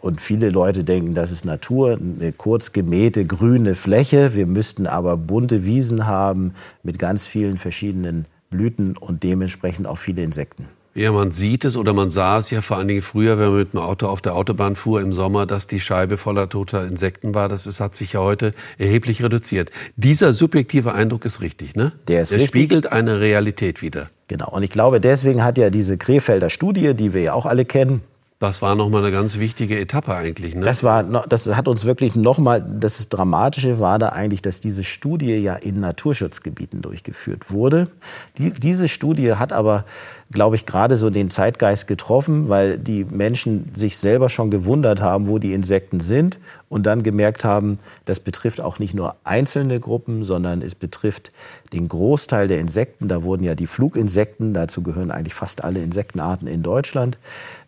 Und 0.00 0.20
viele 0.20 0.50
Leute 0.50 0.84
denken, 0.84 1.14
das 1.14 1.30
ist 1.30 1.44
Natur, 1.44 1.98
eine 1.98 2.32
kurz 2.32 2.72
gemähte 2.72 3.24
grüne 3.24 3.74
Fläche. 3.74 4.34
Wir 4.34 4.46
müssten 4.46 4.86
aber 4.86 5.16
bunte 5.16 5.64
Wiesen 5.64 6.06
haben 6.06 6.52
mit 6.82 6.98
ganz 6.98 7.26
vielen 7.26 7.58
verschiedenen 7.58 8.26
Blüten 8.50 8.96
und 8.96 9.22
dementsprechend 9.22 9.86
auch 9.86 9.98
viele 9.98 10.22
Insekten. 10.22 10.68
Ja, 10.92 11.12
man 11.12 11.30
sieht 11.30 11.64
es 11.64 11.76
oder 11.76 11.92
man 11.92 12.10
sah 12.10 12.38
es 12.38 12.50
ja 12.50 12.60
vor 12.62 12.76
allen 12.76 12.88
Dingen 12.88 13.02
früher, 13.02 13.38
wenn 13.38 13.50
man 13.50 13.58
mit 13.58 13.72
dem 13.74 13.78
Auto 13.80 14.08
auf 14.08 14.20
der 14.20 14.34
Autobahn 14.34 14.74
fuhr 14.74 15.00
im 15.00 15.12
Sommer, 15.12 15.46
dass 15.46 15.68
die 15.68 15.78
Scheibe 15.78 16.16
voller 16.16 16.48
toter 16.48 16.84
Insekten 16.84 17.32
war. 17.32 17.48
Das 17.48 17.68
ist, 17.68 17.78
hat 17.78 17.94
sich 17.94 18.14
ja 18.14 18.20
heute 18.20 18.52
erheblich 18.76 19.22
reduziert. 19.22 19.70
Dieser 19.94 20.32
subjektive 20.32 20.92
Eindruck 20.92 21.24
ist 21.24 21.42
richtig, 21.42 21.76
ne? 21.76 21.92
Der 22.08 22.22
ist 22.22 22.32
Der 22.32 22.40
richtig. 22.40 22.48
spiegelt 22.48 22.90
eine 22.90 23.20
Realität 23.20 23.82
wider. 23.82 24.10
Genau. 24.26 24.50
Und 24.50 24.64
ich 24.64 24.70
glaube, 24.70 25.00
deswegen 25.00 25.44
hat 25.44 25.58
ja 25.58 25.70
diese 25.70 25.96
Krefelder 25.96 26.50
Studie, 26.50 26.94
die 26.94 27.14
wir 27.14 27.22
ja 27.22 27.32
auch 27.34 27.46
alle 27.46 27.64
kennen, 27.64 28.02
das 28.40 28.62
war 28.62 28.74
nochmal 28.74 29.02
eine 29.02 29.12
ganz 29.12 29.38
wichtige 29.38 29.78
Etappe 29.78 30.14
eigentlich. 30.14 30.54
Ne? 30.54 30.64
Das, 30.64 30.82
war, 30.82 31.02
das 31.02 31.46
hat 31.54 31.68
uns 31.68 31.84
wirklich 31.84 32.16
nochmal, 32.16 32.64
das 32.80 33.06
Dramatische 33.10 33.80
war 33.80 33.98
da 33.98 34.08
eigentlich, 34.08 34.40
dass 34.40 34.62
diese 34.62 34.82
Studie 34.82 35.36
ja 35.36 35.54
in 35.54 35.78
Naturschutzgebieten 35.78 36.80
durchgeführt 36.80 37.50
wurde. 37.52 37.90
Die, 38.38 38.50
diese 38.50 38.88
Studie 38.88 39.34
hat 39.34 39.52
aber 39.52 39.84
glaube 40.32 40.54
ich, 40.54 40.64
gerade 40.64 40.96
so 40.96 41.10
den 41.10 41.28
Zeitgeist 41.28 41.88
getroffen, 41.88 42.48
weil 42.48 42.78
die 42.78 43.04
Menschen 43.04 43.70
sich 43.74 43.98
selber 43.98 44.28
schon 44.28 44.50
gewundert 44.50 45.00
haben, 45.00 45.26
wo 45.26 45.38
die 45.38 45.52
Insekten 45.52 45.98
sind 45.98 46.38
und 46.68 46.86
dann 46.86 47.02
gemerkt 47.02 47.44
haben, 47.44 47.80
das 48.04 48.20
betrifft 48.20 48.60
auch 48.60 48.78
nicht 48.78 48.94
nur 48.94 49.16
einzelne 49.24 49.80
Gruppen, 49.80 50.24
sondern 50.24 50.62
es 50.62 50.76
betrifft 50.76 51.32
den 51.72 51.88
Großteil 51.88 52.46
der 52.46 52.60
Insekten. 52.60 53.08
Da 53.08 53.24
wurden 53.24 53.42
ja 53.42 53.56
die 53.56 53.66
Fluginsekten, 53.66 54.54
dazu 54.54 54.82
gehören 54.82 55.10
eigentlich 55.10 55.34
fast 55.34 55.64
alle 55.64 55.82
Insektenarten 55.82 56.46
in 56.46 56.62
Deutschland, 56.62 57.18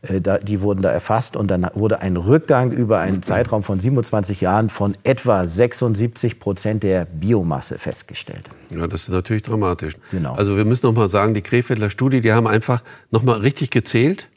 äh, 0.03 0.21
die 0.43 0.61
wurden 0.63 0.83
da 0.83 0.91
erfasst 0.91 1.37
und 1.37 1.51
dann 1.51 1.69
wurde 1.75 2.01
ein 2.01 2.17
Rückgang 2.17 2.73
über 2.73 2.99
einen 2.99 3.23
Zeitraum 3.23 3.63
von 3.63 3.79
27 3.79 4.41
Jahren 4.41 4.69
von 4.69 4.97
etwa 5.05 5.47
76 5.47 6.39
Prozent 6.41 6.83
der 6.83 7.05
Biomasse 7.05 7.79
festgestellt. 7.79 8.51
Ja, 8.71 8.87
das 8.87 9.03
ist 9.03 9.11
natürlich 9.11 9.43
dramatisch. 9.43 9.95
Genau. 10.11 10.35
Also 10.35 10.57
wir 10.57 10.65
müssen 10.65 10.87
noch 10.87 10.95
mal 10.95 11.09
sagen, 11.09 11.35
die 11.35 11.43
Krefelder 11.43 11.91
Studie, 11.91 12.21
die 12.21 12.33
haben 12.33 12.47
einfach 12.47 12.83
noch 13.11 13.23
mal 13.23 13.39
richtig 13.39 13.71
gezählt. 13.71 14.29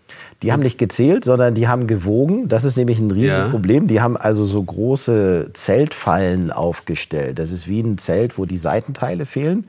Die 0.43 0.51
haben 0.51 0.61
nicht 0.61 0.77
gezählt, 0.77 1.23
sondern 1.23 1.55
die 1.55 1.67
haben 1.67 1.87
gewogen. 1.87 2.49
Das 2.49 2.65
ist 2.65 2.75
nämlich 2.75 2.99
ein 2.99 3.09
Riesenproblem. 3.09 3.83
Ja. 3.83 3.87
Die 3.87 4.01
haben 4.01 4.17
also 4.17 4.45
so 4.45 4.61
große 4.61 5.51
Zeltfallen 5.53 6.51
aufgestellt. 6.51 7.39
Das 7.39 7.51
ist 7.51 7.67
wie 7.67 7.79
ein 7.79 7.97
Zelt, 7.97 8.37
wo 8.37 8.45
die 8.45 8.57
Seitenteile 8.57 9.25
fehlen. 9.25 9.65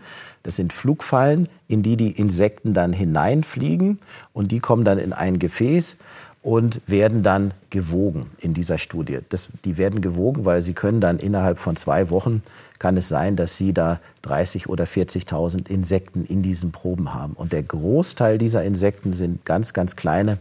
Das 0.47 0.55
sind 0.55 0.73
Flugfallen, 0.73 1.49
in 1.67 1.83
die 1.83 1.97
die 1.97 2.13
Insekten 2.13 2.73
dann 2.73 2.93
hineinfliegen 2.93 3.99
und 4.33 4.53
die 4.53 4.61
kommen 4.61 4.85
dann 4.85 4.99
in 4.99 5.13
ein 5.13 5.41
Gefäß 5.41 5.97
und 6.41 6.81
werden 6.87 7.25
dann 7.25 7.53
gewogen 7.71 8.31
in 8.39 8.55
dieser 8.55 8.79
Studie. 8.79 9.19
Das, 9.29 9.49
die 9.65 9.77
werden 9.77 10.01
gewogen, 10.01 10.45
weil 10.45 10.63
sie 10.63 10.73
können 10.75 11.01
dann 11.01 11.19
innerhalb 11.19 11.59
von 11.59 11.75
zwei 11.75 12.11
Wochen 12.11 12.43
kann 12.79 12.97
es 12.97 13.09
sein, 13.09 13.35
dass 13.35 13.57
sie 13.57 13.73
da 13.73 13.99
30 14.23 14.69
oder 14.69 14.85
40.000 14.85 15.69
Insekten 15.69 16.25
in 16.25 16.43
diesen 16.43 16.71
Proben 16.71 17.13
haben. 17.13 17.33
Und 17.33 17.53
der 17.53 17.65
Großteil 17.65 18.39
dieser 18.39 18.63
Insekten 18.63 19.11
sind 19.11 19.45
ganz, 19.45 19.73
ganz 19.73 19.97
kleine 19.97 20.39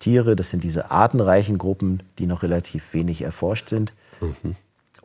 Tiere. 0.00 0.36
Das 0.36 0.50
sind 0.50 0.64
diese 0.64 0.90
artenreichen 0.90 1.56
Gruppen, 1.56 2.02
die 2.18 2.26
noch 2.26 2.42
relativ 2.42 2.92
wenig 2.92 3.22
erforscht 3.22 3.70
sind. 3.70 3.94
Mhm. 4.20 4.56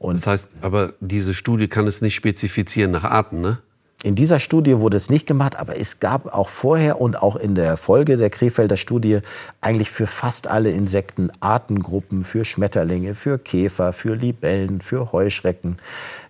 Das 0.02 0.28
heißt, 0.28 0.50
aber 0.60 0.96
diese 1.00 1.34
Studie 1.34 1.70
kann 1.70 1.88
es 1.88 2.02
nicht 2.02 2.16
spezifizieren 2.16 2.92
nach 2.92 3.06
Arten, 3.06 3.40
ne? 3.40 3.60
In 4.04 4.16
dieser 4.16 4.40
Studie 4.40 4.80
wurde 4.80 4.98
es 4.98 5.12
nicht 5.12 5.28
gemacht, 5.28 5.56
aber 5.56 5.80
es 5.80 6.00
gab 6.00 6.34
auch 6.34 6.50
vorher 6.50 7.00
und 7.00 7.22
auch 7.22 7.36
in 7.36 7.54
der 7.54 7.78
Folge 7.78 8.18
der 8.18 8.32
Krefelder 8.32 8.78
Studie 8.78 9.20
eigentlich 9.62 9.92
für 9.92 10.08
fast 10.08 10.48
alle 10.48 10.72
Insekten 10.72 11.30
Artengruppen, 11.40 12.24
für 12.24 12.44
Schmetterlinge, 12.44 13.14
für 13.14 13.38
Käfer, 13.38 13.94
für 13.94 14.16
Libellen, 14.16 14.82
für 14.82 15.12
Heuschrecken, 15.12 15.78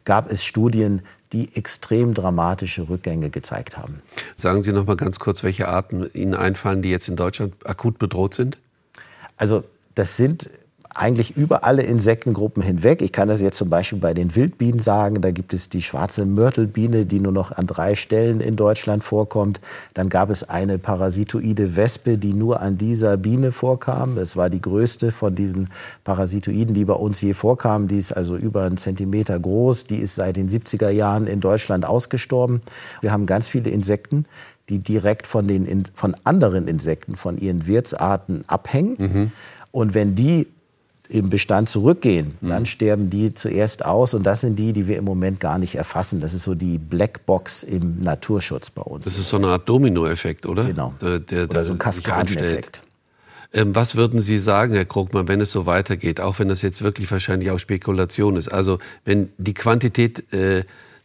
gab 0.03 0.29
es 0.29 0.43
Studien, 0.43 1.01
die 1.31 1.55
extrem 1.55 2.13
dramatische 2.13 2.89
Rückgänge 2.89 3.29
gezeigt 3.29 3.77
haben. 3.77 4.01
Sagen 4.35 4.61
Sie 4.61 4.73
noch 4.73 4.85
mal 4.85 4.97
ganz 4.97 5.19
kurz, 5.19 5.41
welche 5.43 5.69
Arten 5.69 6.09
Ihnen 6.13 6.35
einfallen, 6.35 6.81
die 6.81 6.89
jetzt 6.89 7.07
in 7.07 7.15
Deutschland 7.15 7.53
akut 7.65 7.97
bedroht 7.99 8.33
sind? 8.33 8.57
Also 9.37 9.63
das 9.95 10.17
sind 10.17 10.49
eigentlich 10.93 11.37
über 11.37 11.63
alle 11.63 11.83
Insektengruppen 11.83 12.61
hinweg. 12.61 13.01
Ich 13.01 13.11
kann 13.11 13.29
das 13.29 13.39
jetzt 13.39 13.57
zum 13.57 13.69
Beispiel 13.69 13.99
bei 13.99 14.13
den 14.13 14.35
Wildbienen 14.35 14.79
sagen. 14.79 15.21
Da 15.21 15.31
gibt 15.31 15.53
es 15.53 15.69
die 15.69 15.81
schwarze 15.81 16.25
Mörtelbiene, 16.25 17.05
die 17.05 17.19
nur 17.19 17.31
noch 17.31 17.51
an 17.51 17.65
drei 17.65 17.95
Stellen 17.95 18.41
in 18.41 18.57
Deutschland 18.57 19.03
vorkommt. 19.03 19.61
Dann 19.93 20.09
gab 20.09 20.29
es 20.29 20.47
eine 20.49 20.79
parasitoide 20.79 21.75
Wespe, 21.77 22.17
die 22.17 22.33
nur 22.33 22.59
an 22.59 22.77
dieser 22.77 23.15
Biene 23.15 23.51
vorkam. 23.51 24.15
Das 24.15 24.35
war 24.35 24.49
die 24.49 24.61
größte 24.61 25.11
von 25.11 25.33
diesen 25.33 25.69
Parasitoiden, 26.03 26.73
die 26.73 26.85
bei 26.85 26.93
uns 26.93 27.21
je 27.21 27.33
vorkamen. 27.33 27.87
Die 27.87 27.97
ist 27.97 28.11
also 28.11 28.35
über 28.35 28.63
einen 28.63 28.77
Zentimeter 28.77 29.39
groß. 29.39 29.85
Die 29.85 29.97
ist 29.97 30.15
seit 30.15 30.35
den 30.35 30.49
70er 30.49 30.89
Jahren 30.89 31.25
in 31.25 31.39
Deutschland 31.39 31.85
ausgestorben. 31.85 32.61
Wir 32.99 33.13
haben 33.13 33.25
ganz 33.25 33.47
viele 33.47 33.69
Insekten, 33.69 34.25
die 34.67 34.79
direkt 34.79 35.25
von, 35.25 35.47
den, 35.47 35.85
von 35.93 36.15
anderen 36.25 36.67
Insekten, 36.67 37.15
von 37.15 37.37
ihren 37.37 37.65
Wirtsarten 37.65 38.43
abhängen. 38.47 38.95
Mhm. 38.97 39.31
Und 39.71 39.93
wenn 39.93 40.15
die 40.15 40.47
im 41.11 41.29
Bestand 41.29 41.67
zurückgehen, 41.67 42.35
mhm. 42.39 42.47
dann 42.47 42.65
sterben 42.65 43.09
die 43.09 43.33
zuerst 43.33 43.83
aus. 43.83 44.13
Und 44.13 44.25
das 44.25 44.41
sind 44.41 44.57
die, 44.57 44.71
die 44.71 44.87
wir 44.87 44.97
im 44.97 45.03
Moment 45.03 45.41
gar 45.41 45.57
nicht 45.57 45.75
erfassen. 45.75 46.21
Das 46.21 46.33
ist 46.33 46.43
so 46.43 46.55
die 46.55 46.77
Blackbox 46.77 47.63
im 47.63 47.99
Naturschutz 47.99 48.69
bei 48.69 48.81
uns. 48.81 49.03
Das 49.03 49.17
ist 49.17 49.27
so 49.27 49.37
eine 49.37 49.47
Art 49.47 49.67
Dominoeffekt, 49.67 50.45
oder? 50.45 50.63
Genau. 50.63 50.93
Der, 51.01 51.19
der, 51.19 51.49
oder 51.49 51.65
so 51.65 51.73
ein 51.73 51.77
Kaskadeneffekt. 51.77 52.83
Ähm, 53.53 53.75
was 53.75 53.95
würden 53.95 54.21
Sie 54.21 54.39
sagen, 54.39 54.73
Herr 54.73 54.85
Krugmann, 54.85 55.27
wenn 55.27 55.41
es 55.41 55.51
so 55.51 55.65
weitergeht, 55.65 56.21
auch 56.21 56.39
wenn 56.39 56.47
das 56.47 56.61
jetzt 56.61 56.81
wirklich 56.81 57.11
wahrscheinlich 57.11 57.51
auch 57.51 57.59
Spekulation 57.59 58.37
ist? 58.37 58.47
Also 58.47 58.79
wenn 59.03 59.29
die 59.37 59.53
Quantität 59.53 60.31
äh, 60.31 60.63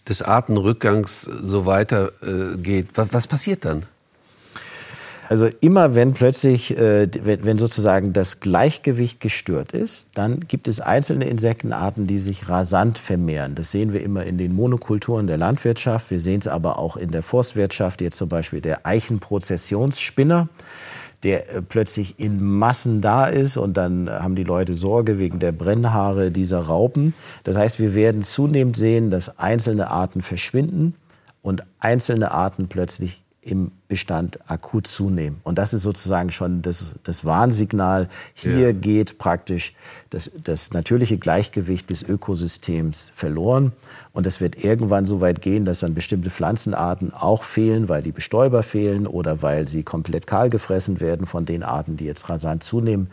des 0.08 0.22
Artenrückgangs 0.22 1.22
so 1.22 1.66
weitergeht, 1.66 2.86
äh, 2.86 2.90
was, 2.94 3.12
was 3.12 3.26
passiert 3.26 3.64
dann? 3.64 3.86
Also 5.28 5.48
immer 5.60 5.94
wenn 5.94 6.12
plötzlich, 6.12 6.76
äh, 6.78 7.08
wenn, 7.22 7.44
wenn, 7.44 7.58
sozusagen 7.58 8.12
das 8.12 8.40
Gleichgewicht 8.40 9.20
gestört 9.20 9.72
ist, 9.72 10.08
dann 10.14 10.40
gibt 10.40 10.68
es 10.68 10.80
einzelne 10.80 11.26
Insektenarten, 11.26 12.06
die 12.06 12.18
sich 12.18 12.48
rasant 12.48 12.98
vermehren. 12.98 13.54
Das 13.54 13.70
sehen 13.70 13.92
wir 13.92 14.02
immer 14.02 14.24
in 14.24 14.38
den 14.38 14.54
Monokulturen 14.54 15.26
der 15.26 15.36
Landwirtschaft. 15.36 16.10
Wir 16.10 16.20
sehen 16.20 16.40
es 16.40 16.48
aber 16.48 16.78
auch 16.78 16.96
in 16.96 17.10
der 17.10 17.22
Forstwirtschaft. 17.22 18.00
Jetzt 18.00 18.18
zum 18.18 18.28
Beispiel 18.28 18.60
der 18.60 18.86
Eichenprozessionsspinner 18.86 20.48
der 21.22 21.50
äh, 21.50 21.62
plötzlich 21.62 22.20
in 22.20 22.42
Massen 22.42 23.00
da 23.00 23.26
ist 23.26 23.56
und 23.56 23.76
dann 23.76 24.08
haben 24.08 24.36
die 24.36 24.44
Leute 24.44 24.74
Sorge 24.74 25.18
wegen 25.18 25.38
der 25.38 25.52
Brennhaare 25.52 26.30
dieser 26.30 26.60
Raupen. 26.60 27.14
Das 27.44 27.56
heißt, 27.56 27.80
wir 27.80 27.94
werden 27.94 28.22
zunehmend 28.22 28.76
sehen, 28.76 29.10
dass 29.10 29.38
einzelne 29.38 29.90
Arten 29.90 30.22
verschwinden 30.22 30.94
und 31.42 31.64
einzelne 31.80 32.32
Arten 32.32 32.68
plötzlich 32.68 33.24
im 33.46 33.70
Bestand 33.86 34.40
akut 34.50 34.88
zunehmen. 34.88 35.40
Und 35.44 35.58
das 35.58 35.72
ist 35.72 35.82
sozusagen 35.82 36.32
schon 36.32 36.62
das, 36.62 36.92
das 37.04 37.24
Warnsignal. 37.24 38.08
Hier 38.34 38.70
ja. 38.70 38.72
geht 38.72 39.18
praktisch 39.18 39.74
das, 40.10 40.30
das 40.42 40.72
natürliche 40.72 41.16
Gleichgewicht 41.16 41.88
des 41.90 42.02
Ökosystems 42.02 43.12
verloren. 43.14 43.72
Und 44.12 44.26
es 44.26 44.40
wird 44.40 44.62
irgendwann 44.64 45.06
so 45.06 45.20
weit 45.20 45.42
gehen, 45.42 45.64
dass 45.64 45.80
dann 45.80 45.94
bestimmte 45.94 46.30
Pflanzenarten 46.30 47.14
auch 47.14 47.44
fehlen, 47.44 47.88
weil 47.88 48.02
die 48.02 48.12
Bestäuber 48.12 48.64
fehlen 48.64 49.06
oder 49.06 49.42
weil 49.42 49.68
sie 49.68 49.84
komplett 49.84 50.26
kahl 50.26 50.50
gefressen 50.50 50.98
werden 50.98 51.26
von 51.26 51.44
den 51.44 51.62
Arten, 51.62 51.96
die 51.96 52.04
jetzt 52.04 52.28
rasant 52.28 52.64
zunehmen. 52.64 53.08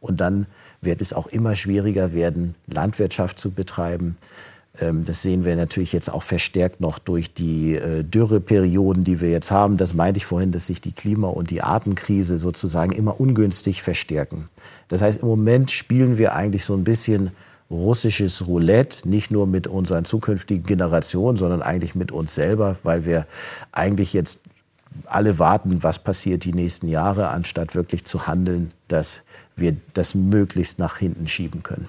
Und 0.00 0.20
dann 0.20 0.46
wird 0.80 1.02
es 1.02 1.12
auch 1.12 1.26
immer 1.26 1.54
schwieriger 1.54 2.14
werden, 2.14 2.54
Landwirtschaft 2.66 3.38
zu 3.38 3.50
betreiben. 3.50 4.16
Ähm, 4.80 5.04
das 5.04 5.22
sehen 5.22 5.44
wir 5.44 5.56
natürlich 5.56 5.92
jetzt 5.92 6.12
auch 6.12 6.22
verstärkt 6.22 6.80
noch 6.80 6.98
durch 6.98 7.32
die 7.32 7.74
äh, 7.76 8.02
Dürreperioden, 8.02 9.04
die 9.04 9.20
wir 9.20 9.30
jetzt 9.30 9.50
haben. 9.50 9.76
Das 9.76 9.94
meinte 9.94 10.18
ich 10.18 10.26
vorhin, 10.26 10.52
dass 10.52 10.66
sich 10.66 10.80
die 10.80 10.92
Klima- 10.92 11.28
und 11.28 11.50
die 11.50 11.62
Artenkrise 11.62 12.38
sozusagen 12.38 12.92
immer 12.92 13.20
ungünstig 13.20 13.82
verstärken. 13.82 14.48
Das 14.88 15.02
heißt, 15.02 15.22
im 15.22 15.28
Moment 15.28 15.70
spielen 15.70 16.18
wir 16.18 16.34
eigentlich 16.34 16.64
so 16.64 16.74
ein 16.74 16.84
bisschen 16.84 17.30
russisches 17.70 18.46
Roulette, 18.46 19.08
nicht 19.08 19.30
nur 19.30 19.46
mit 19.46 19.66
unseren 19.66 20.04
zukünftigen 20.04 20.64
Generationen, 20.64 21.36
sondern 21.36 21.62
eigentlich 21.62 21.94
mit 21.94 22.12
uns 22.12 22.34
selber, 22.34 22.76
weil 22.82 23.04
wir 23.04 23.26
eigentlich 23.72 24.12
jetzt 24.12 24.40
alle 25.06 25.38
warten, 25.38 25.82
was 25.82 25.98
passiert 25.98 26.44
die 26.44 26.52
nächsten 26.52 26.88
Jahre, 26.88 27.28
anstatt 27.28 27.74
wirklich 27.74 28.04
zu 28.04 28.26
handeln, 28.26 28.70
dass 28.88 29.22
wir 29.56 29.76
das 29.94 30.14
möglichst 30.14 30.78
nach 30.78 30.98
hinten 30.98 31.26
schieben 31.26 31.62
können. 31.62 31.88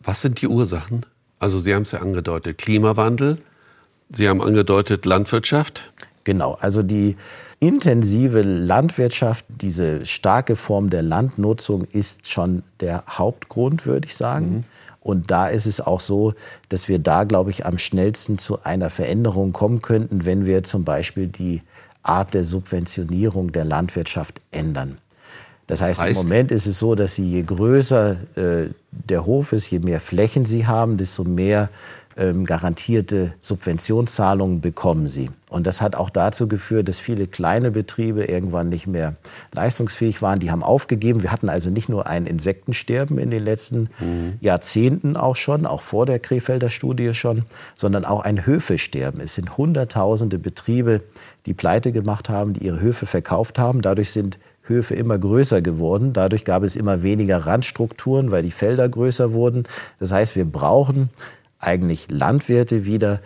Was 0.00 0.22
sind 0.22 0.42
die 0.42 0.48
Ursachen? 0.48 1.06
Also 1.38 1.58
Sie 1.58 1.74
haben 1.74 1.82
es 1.82 1.92
ja 1.92 2.00
angedeutet, 2.00 2.58
Klimawandel, 2.58 3.38
Sie 4.10 4.28
haben 4.28 4.40
angedeutet 4.40 5.04
Landwirtschaft. 5.04 5.92
Genau, 6.24 6.56
also 6.60 6.82
die 6.82 7.16
intensive 7.60 8.42
Landwirtschaft, 8.42 9.44
diese 9.48 10.04
starke 10.06 10.56
Form 10.56 10.90
der 10.90 11.02
Landnutzung 11.02 11.82
ist 11.82 12.30
schon 12.30 12.62
der 12.80 13.04
Hauptgrund, 13.08 13.86
würde 13.86 14.06
ich 14.06 14.16
sagen. 14.16 14.48
Mhm. 14.48 14.64
Und 15.00 15.30
da 15.30 15.46
ist 15.46 15.66
es 15.66 15.80
auch 15.80 16.00
so, 16.00 16.34
dass 16.68 16.88
wir 16.88 16.98
da, 16.98 17.24
glaube 17.24 17.50
ich, 17.50 17.64
am 17.64 17.78
schnellsten 17.78 18.38
zu 18.38 18.64
einer 18.64 18.90
Veränderung 18.90 19.52
kommen 19.52 19.80
könnten, 19.80 20.24
wenn 20.24 20.46
wir 20.46 20.64
zum 20.64 20.84
Beispiel 20.84 21.28
die 21.28 21.62
Art 22.02 22.34
der 22.34 22.44
Subventionierung 22.44 23.52
der 23.52 23.64
Landwirtschaft 23.64 24.40
ändern. 24.50 24.96
Das 25.66 25.80
heißt, 25.80 26.00
heißt, 26.00 26.22
im 26.22 26.28
Moment 26.28 26.52
ist 26.52 26.66
es 26.66 26.78
so, 26.78 26.94
dass 26.94 27.14
sie 27.16 27.28
je 27.28 27.42
größer 27.42 28.16
äh, 28.36 28.70
der 28.90 29.26
Hof 29.26 29.52
ist, 29.52 29.70
je 29.70 29.80
mehr 29.80 30.00
Flächen 30.00 30.44
sie 30.44 30.66
haben, 30.66 30.96
desto 30.96 31.24
mehr 31.24 31.70
ähm, 32.16 32.46
garantierte 32.46 33.34
Subventionszahlungen 33.40 34.60
bekommen 34.60 35.08
sie. 35.08 35.30
Und 35.48 35.66
das 35.66 35.80
hat 35.80 35.94
auch 35.94 36.10
dazu 36.10 36.48
geführt, 36.48 36.88
dass 36.88 36.98
viele 36.98 37.26
kleine 37.26 37.70
Betriebe 37.70 38.24
irgendwann 38.24 38.68
nicht 38.68 38.86
mehr 38.86 39.14
leistungsfähig 39.52 40.22
waren. 40.22 40.38
Die 40.38 40.50
haben 40.50 40.62
aufgegeben. 40.62 41.22
Wir 41.22 41.30
hatten 41.30 41.48
also 41.48 41.70
nicht 41.70 41.88
nur 41.88 42.06
ein 42.06 42.26
Insektensterben 42.26 43.18
in 43.18 43.30
den 43.30 43.44
letzten 43.44 43.88
mhm. 44.00 44.34
Jahrzehnten 44.40 45.16
auch 45.16 45.36
schon, 45.36 45.66
auch 45.66 45.82
vor 45.82 46.06
der 46.06 46.18
Krefelder 46.18 46.70
Studie 46.70 47.14
schon, 47.14 47.44
sondern 47.74 48.04
auch 48.04 48.24
ein 48.24 48.46
Höfesterben. 48.46 49.20
Es 49.20 49.34
sind 49.34 49.56
Hunderttausende 49.56 50.38
Betriebe, 50.38 51.02
die 51.46 51.54
pleite 51.54 51.92
gemacht 51.92 52.28
haben, 52.28 52.54
die 52.54 52.66
ihre 52.66 52.80
Höfe 52.80 53.06
verkauft 53.06 53.58
haben. 53.58 53.82
Dadurch 53.82 54.10
sind 54.10 54.38
Höfe 54.68 54.94
immer 54.94 55.18
größer 55.18 55.62
geworden. 55.62 56.12
Dadurch 56.12 56.44
gab 56.44 56.62
es 56.62 56.76
immer 56.76 57.02
weniger 57.02 57.38
Randstrukturen, 57.38 58.30
weil 58.30 58.42
die 58.42 58.50
Felder 58.50 58.88
größer 58.88 59.32
wurden. 59.32 59.64
Das 60.00 60.12
heißt, 60.12 60.36
wir 60.36 60.44
brauchen 60.44 61.10
eigentlich 61.58 62.06
Landwirte 62.10 62.84
wieder, 62.84 63.20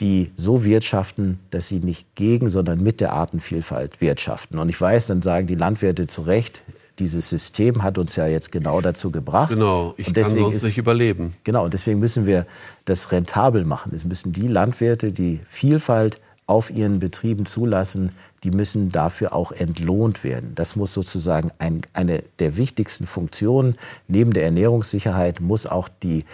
die 0.00 0.30
so 0.36 0.64
wirtschaften, 0.64 1.38
dass 1.50 1.68
sie 1.68 1.80
nicht 1.80 2.14
gegen, 2.14 2.48
sondern 2.48 2.82
mit 2.82 3.00
der 3.00 3.12
Artenvielfalt 3.12 4.00
wirtschaften. 4.00 4.58
Und 4.58 4.68
ich 4.68 4.80
weiß, 4.80 5.08
dann 5.08 5.22
sagen 5.22 5.46
die 5.46 5.54
Landwirte 5.54 6.06
zu 6.06 6.22
Recht, 6.22 6.62
dieses 6.98 7.30
System 7.30 7.82
hat 7.82 7.98
uns 7.98 8.16
ja 8.16 8.26
jetzt 8.26 8.52
genau 8.52 8.80
dazu 8.80 9.10
gebracht. 9.10 9.52
Genau, 9.52 9.94
ich 9.96 10.08
und 10.08 10.16
deswegen 10.16 10.36
kann 10.36 10.44
sonst 10.44 10.56
ist, 10.56 10.64
nicht 10.64 10.78
überleben. 10.78 11.32
Genau, 11.44 11.64
und 11.64 11.74
deswegen 11.74 11.98
müssen 11.98 12.26
wir 12.26 12.46
das 12.84 13.10
rentabel 13.12 13.64
machen. 13.64 13.92
Es 13.94 14.04
müssen 14.04 14.32
die 14.32 14.46
Landwirte, 14.46 15.12
die 15.12 15.40
Vielfalt 15.48 16.20
auf 16.46 16.70
ihren 16.70 16.98
Betrieben 16.98 17.46
zulassen, 17.46 18.10
die 18.42 18.50
müssen 18.50 18.90
dafür 18.90 19.34
auch 19.34 19.52
entlohnt 19.52 20.24
werden. 20.24 20.52
Das 20.54 20.76
muss 20.76 20.92
sozusagen 20.92 21.50
ein, 21.58 21.82
eine 21.92 22.24
der 22.38 22.56
wichtigsten 22.56 23.06
Funktionen. 23.06 23.76
Neben 24.08 24.32
der 24.32 24.44
Ernährungssicherheit 24.44 25.40
muss 25.40 25.66
auch 25.66 25.88
die, 26.02 26.24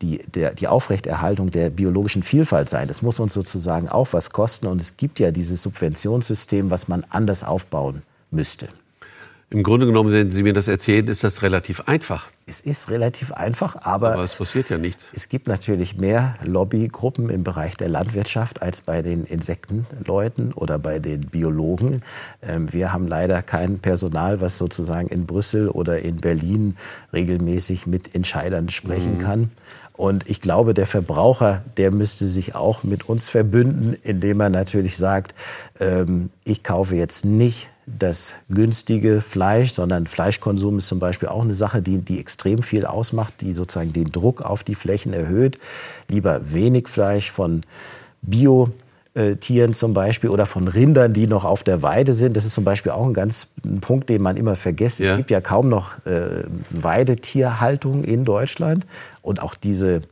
die, 0.00 0.18
der, 0.26 0.54
die 0.54 0.68
Aufrechterhaltung 0.68 1.50
der 1.50 1.70
biologischen 1.70 2.22
Vielfalt 2.22 2.70
sein. 2.70 2.88
Das 2.88 3.02
muss 3.02 3.20
uns 3.20 3.34
sozusagen 3.34 3.88
auch 3.88 4.12
was 4.12 4.30
kosten. 4.30 4.66
Und 4.66 4.80
es 4.80 4.96
gibt 4.96 5.18
ja 5.20 5.30
dieses 5.30 5.62
Subventionssystem, 5.62 6.70
was 6.70 6.88
man 6.88 7.04
anders 7.10 7.44
aufbauen 7.44 8.02
müsste. 8.30 8.68
Im 9.54 9.62
Grunde 9.62 9.86
genommen, 9.86 10.12
wenn 10.12 10.32
Sie 10.32 10.42
mir 10.42 10.52
das 10.52 10.66
erzählen, 10.66 11.06
ist 11.06 11.22
das 11.22 11.42
relativ 11.42 11.82
einfach. 11.82 12.26
Es 12.44 12.60
ist 12.60 12.90
relativ 12.90 13.30
einfach, 13.30 13.76
aber, 13.82 14.14
aber 14.14 14.24
es 14.24 14.34
passiert 14.34 14.68
ja 14.68 14.78
nichts. 14.78 15.04
Es 15.12 15.28
gibt 15.28 15.46
natürlich 15.46 15.96
mehr 15.96 16.34
Lobbygruppen 16.42 17.30
im 17.30 17.44
Bereich 17.44 17.76
der 17.76 17.88
Landwirtschaft 17.88 18.62
als 18.62 18.80
bei 18.80 19.00
den 19.00 19.22
Insektenleuten 19.22 20.52
oder 20.54 20.80
bei 20.80 20.98
den 20.98 21.20
Biologen. 21.20 22.02
Ähm, 22.42 22.72
wir 22.72 22.92
haben 22.92 23.06
leider 23.06 23.42
kein 23.42 23.78
Personal, 23.78 24.40
was 24.40 24.58
sozusagen 24.58 25.06
in 25.06 25.24
Brüssel 25.24 25.68
oder 25.68 26.00
in 26.00 26.16
Berlin 26.16 26.76
regelmäßig 27.12 27.86
mit 27.86 28.12
Entscheidern 28.16 28.70
sprechen 28.70 29.18
mhm. 29.18 29.22
kann. 29.22 29.50
Und 29.92 30.28
ich 30.28 30.40
glaube, 30.40 30.74
der 30.74 30.88
Verbraucher, 30.88 31.62
der 31.76 31.92
müsste 31.92 32.26
sich 32.26 32.56
auch 32.56 32.82
mit 32.82 33.08
uns 33.08 33.28
verbünden, 33.28 33.96
indem 34.02 34.40
er 34.40 34.50
natürlich 34.50 34.96
sagt, 34.96 35.32
ähm, 35.78 36.30
ich 36.42 36.64
kaufe 36.64 36.96
jetzt 36.96 37.24
nicht 37.24 37.68
das 37.86 38.34
günstige 38.48 39.20
Fleisch, 39.20 39.72
sondern 39.72 40.06
Fleischkonsum 40.06 40.78
ist 40.78 40.88
zum 40.88 40.98
Beispiel 40.98 41.28
auch 41.28 41.42
eine 41.42 41.54
Sache, 41.54 41.82
die, 41.82 41.98
die 41.98 42.18
extrem 42.18 42.62
viel 42.62 42.86
ausmacht, 42.86 43.34
die 43.40 43.52
sozusagen 43.52 43.92
den 43.92 44.10
Druck 44.10 44.42
auf 44.42 44.64
die 44.64 44.74
Flächen 44.74 45.12
erhöht. 45.12 45.58
Lieber 46.08 46.52
wenig 46.52 46.88
Fleisch 46.88 47.30
von 47.30 47.60
Bio. 48.22 48.70
Tieren 49.38 49.74
zum 49.74 49.94
Beispiel 49.94 50.28
oder 50.28 50.44
von 50.44 50.66
Rindern, 50.66 51.12
die 51.12 51.28
noch 51.28 51.44
auf 51.44 51.62
der 51.62 51.82
Weide 51.82 52.14
sind. 52.14 52.36
Das 52.36 52.44
ist 52.44 52.54
zum 52.54 52.64
Beispiel 52.64 52.90
auch 52.90 53.06
ein 53.06 53.14
ganz 53.14 53.46
ein 53.64 53.78
Punkt, 53.78 54.08
den 54.08 54.20
man 54.20 54.36
immer 54.36 54.56
vergisst. 54.56 54.98
Ja. 54.98 55.12
Es 55.12 55.16
gibt 55.16 55.30
ja 55.30 55.40
kaum 55.40 55.68
noch 55.68 56.04
äh, 56.04 56.42
Weidetierhaltung 56.70 58.02
in 58.02 58.24
Deutschland 58.24 58.84
und 59.22 59.40
auch 59.40 59.54
diese 59.54 60.02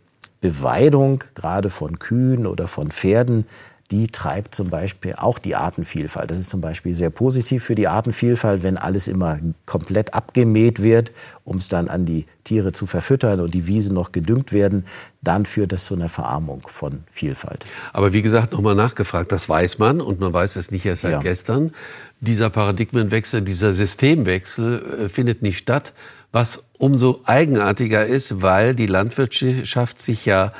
Beweidung 0.40 1.24
gerade 1.34 1.68
von 1.68 1.98
Kühen 1.98 2.46
oder 2.46 2.68
von 2.68 2.92
Pferden, 2.92 3.46
die 3.92 4.06
treibt 4.06 4.54
zum 4.54 4.70
Beispiel 4.70 5.14
auch 5.18 5.38
die 5.38 5.54
Artenvielfalt. 5.54 6.30
Das 6.30 6.38
ist 6.38 6.48
zum 6.48 6.62
Beispiel 6.62 6.94
sehr 6.94 7.10
positiv 7.10 7.62
für 7.62 7.74
die 7.74 7.88
Artenvielfalt, 7.88 8.62
wenn 8.62 8.78
alles 8.78 9.06
immer 9.06 9.38
komplett 9.66 10.14
abgemäht 10.14 10.82
wird, 10.82 11.12
um 11.44 11.58
es 11.58 11.68
dann 11.68 11.88
an 11.88 12.06
die 12.06 12.24
Tiere 12.42 12.72
zu 12.72 12.86
verfüttern 12.86 13.40
und 13.40 13.52
die 13.52 13.66
Wiesen 13.66 13.94
noch 13.94 14.10
gedüngt 14.10 14.50
werden, 14.52 14.86
dann 15.20 15.44
führt 15.44 15.72
das 15.72 15.84
zu 15.84 15.94
einer 15.94 16.08
Verarmung 16.08 16.62
von 16.66 17.04
Vielfalt. 17.12 17.66
Aber 17.92 18.14
wie 18.14 18.22
gesagt, 18.22 18.54
nochmal 18.54 18.74
nachgefragt, 18.74 19.30
das 19.30 19.46
weiß 19.46 19.78
man 19.78 20.00
und 20.00 20.20
man 20.20 20.32
weiß 20.32 20.56
es 20.56 20.70
nicht 20.70 20.86
erst 20.86 21.02
seit 21.02 21.12
ja. 21.12 21.20
gestern. 21.20 21.74
Dieser 22.20 22.48
Paradigmenwechsel, 22.48 23.42
dieser 23.42 23.72
Systemwechsel 23.72 25.04
äh, 25.04 25.08
findet 25.10 25.42
nicht 25.42 25.58
statt, 25.58 25.92
was 26.32 26.64
umso 26.78 27.20
eigenartiger 27.26 28.06
ist, 28.06 28.40
weil 28.40 28.74
die 28.74 28.86
Landwirtschaft 28.86 30.00
sich 30.00 30.24
ja 30.24 30.50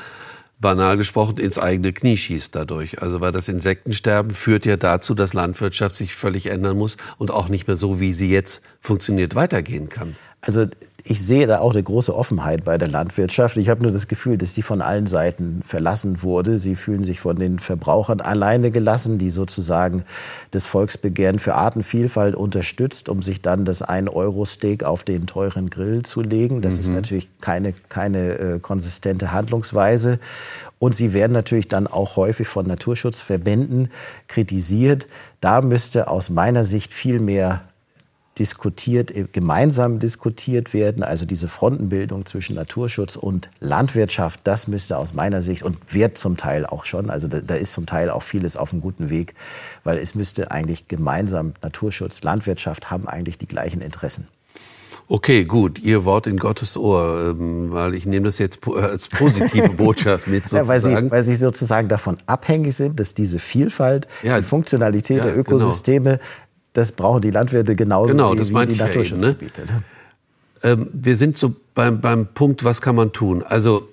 banal 0.59 0.97
gesprochen 0.97 1.37
ins 1.37 1.57
eigene 1.57 1.93
Knie 1.93 2.17
schießt 2.17 2.55
dadurch. 2.55 3.01
Also 3.01 3.21
weil 3.21 3.31
das 3.31 3.47
Insektensterben 3.47 4.33
führt 4.33 4.65
ja 4.65 4.77
dazu, 4.77 5.13
dass 5.13 5.33
Landwirtschaft 5.33 5.95
sich 5.95 6.15
völlig 6.15 6.47
ändern 6.47 6.77
muss 6.77 6.97
und 7.17 7.31
auch 7.31 7.49
nicht 7.49 7.67
mehr 7.67 7.75
so, 7.75 7.99
wie 7.99 8.13
sie 8.13 8.31
jetzt 8.31 8.61
funktioniert, 8.79 9.35
weitergehen 9.35 9.89
kann. 9.89 10.15
Also 10.45 10.65
ich 11.05 11.21
sehe 11.21 11.47
da 11.47 11.59
auch 11.59 11.71
eine 11.71 11.83
große 11.83 12.13
Offenheit 12.13 12.65
bei 12.65 12.77
der 12.77 12.89
Landwirtschaft. 12.89 13.55
Ich 13.57 13.69
habe 13.69 13.83
nur 13.83 13.91
das 13.91 14.07
Gefühl, 14.07 14.37
dass 14.37 14.53
die 14.53 14.61
von 14.61 14.81
allen 14.81 15.07
Seiten 15.07 15.61
verlassen 15.65 16.21
wurde. 16.21 16.59
Sie 16.59 16.75
fühlen 16.75 17.03
sich 17.03 17.21
von 17.21 17.37
den 17.37 17.59
Verbrauchern 17.59 18.19
alleine 18.19 18.69
gelassen, 18.71 19.17
die 19.17 19.29
sozusagen 19.29 20.03
das 20.51 20.65
Volksbegehren 20.65 21.39
für 21.39 21.55
Artenvielfalt 21.55 22.35
unterstützt, 22.35 23.07
um 23.09 23.21
sich 23.21 23.41
dann 23.41 23.63
das 23.63 23.83
1-Euro-Steak 23.83 24.83
auf 24.83 25.03
den 25.03 25.27
teuren 25.27 25.69
Grill 25.69 26.03
zu 26.03 26.21
legen. 26.21 26.61
Das 26.61 26.75
mhm. 26.75 26.81
ist 26.81 26.89
natürlich 26.89 27.29
keine, 27.39 27.73
keine 27.89 28.37
äh, 28.37 28.59
konsistente 28.59 29.31
Handlungsweise. 29.31 30.19
Und 30.79 30.93
sie 30.93 31.13
werden 31.13 31.33
natürlich 31.33 31.69
dann 31.69 31.87
auch 31.87 32.17
häufig 32.17 32.49
von 32.49 32.65
Naturschutzverbänden 32.65 33.89
kritisiert. 34.27 35.07
Da 35.39 35.61
müsste 35.61 36.09
aus 36.09 36.29
meiner 36.29 36.65
Sicht 36.65 36.93
viel 36.93 37.19
mehr 37.19 37.61
diskutiert, 38.39 39.11
äh, 39.11 39.25
gemeinsam 39.31 39.99
diskutiert 39.99 40.73
werden. 40.73 41.03
Also 41.03 41.25
diese 41.25 41.47
Frontenbildung 41.47 42.25
zwischen 42.25 42.55
Naturschutz 42.55 43.15
und 43.15 43.49
Landwirtschaft, 43.59 44.41
das 44.43 44.67
müsste 44.67 44.97
aus 44.97 45.13
meiner 45.13 45.41
Sicht 45.41 45.63
und 45.63 45.77
wird 45.93 46.17
zum 46.17 46.37
Teil 46.37 46.65
auch 46.65 46.85
schon, 46.85 47.09
also 47.09 47.27
da, 47.27 47.41
da 47.41 47.55
ist 47.55 47.73
zum 47.73 47.85
Teil 47.85 48.09
auch 48.09 48.23
vieles 48.23 48.57
auf 48.57 48.71
einem 48.71 48.81
guten 48.81 49.09
Weg, 49.09 49.35
weil 49.83 49.97
es 49.97 50.15
müsste 50.15 50.51
eigentlich 50.51 50.87
gemeinsam 50.87 51.53
Naturschutz, 51.61 52.23
Landwirtschaft 52.23 52.89
haben 52.89 53.07
eigentlich 53.07 53.37
die 53.37 53.47
gleichen 53.47 53.81
Interessen. 53.81 54.27
Okay, 55.09 55.43
gut, 55.43 55.79
Ihr 55.79 56.05
Wort 56.05 56.27
in 56.27 56.37
Gottes 56.37 56.77
Ohr, 56.77 57.35
ähm, 57.37 57.71
weil 57.71 57.93
ich 57.93 58.05
nehme 58.05 58.25
das 58.25 58.37
jetzt 58.37 58.59
als 58.67 59.07
positive 59.09 59.69
Botschaft 59.77 60.27
mit 60.27 60.47
sozusagen. 60.47 60.65
Ja, 60.65 60.69
weil, 60.69 61.03
Sie, 61.03 61.11
weil 61.11 61.21
Sie 61.23 61.35
sozusagen 61.35 61.87
davon 61.89 62.17
abhängig 62.25 62.75
sind, 62.75 62.99
dass 62.99 63.13
diese 63.13 63.39
Vielfalt, 63.39 64.07
ja, 64.23 64.39
die 64.39 64.45
Funktionalität 64.45 65.17
ja, 65.17 65.23
der 65.23 65.33
genau. 65.33 65.57
Ökosysteme 65.57 66.11
genau 66.11 66.23
das 66.73 66.91
brauchen 66.91 67.21
die 67.21 67.31
Landwirte 67.31 67.75
genauso 67.75 68.13
genau, 68.13 68.33
wie, 68.33 68.39
wie 68.39 68.65
die 68.67 68.75
Naturschutzgebiete. 68.75 69.61
Ja 69.67 69.75
ne? 69.75 69.83
ähm, 70.63 70.89
wir 70.91 71.15
sind 71.15 71.37
so 71.37 71.55
beim, 71.75 72.01
beim 72.01 72.27
Punkt, 72.27 72.63
was 72.63 72.81
kann 72.81 72.95
man 72.95 73.11
tun? 73.11 73.43
Also 73.43 73.89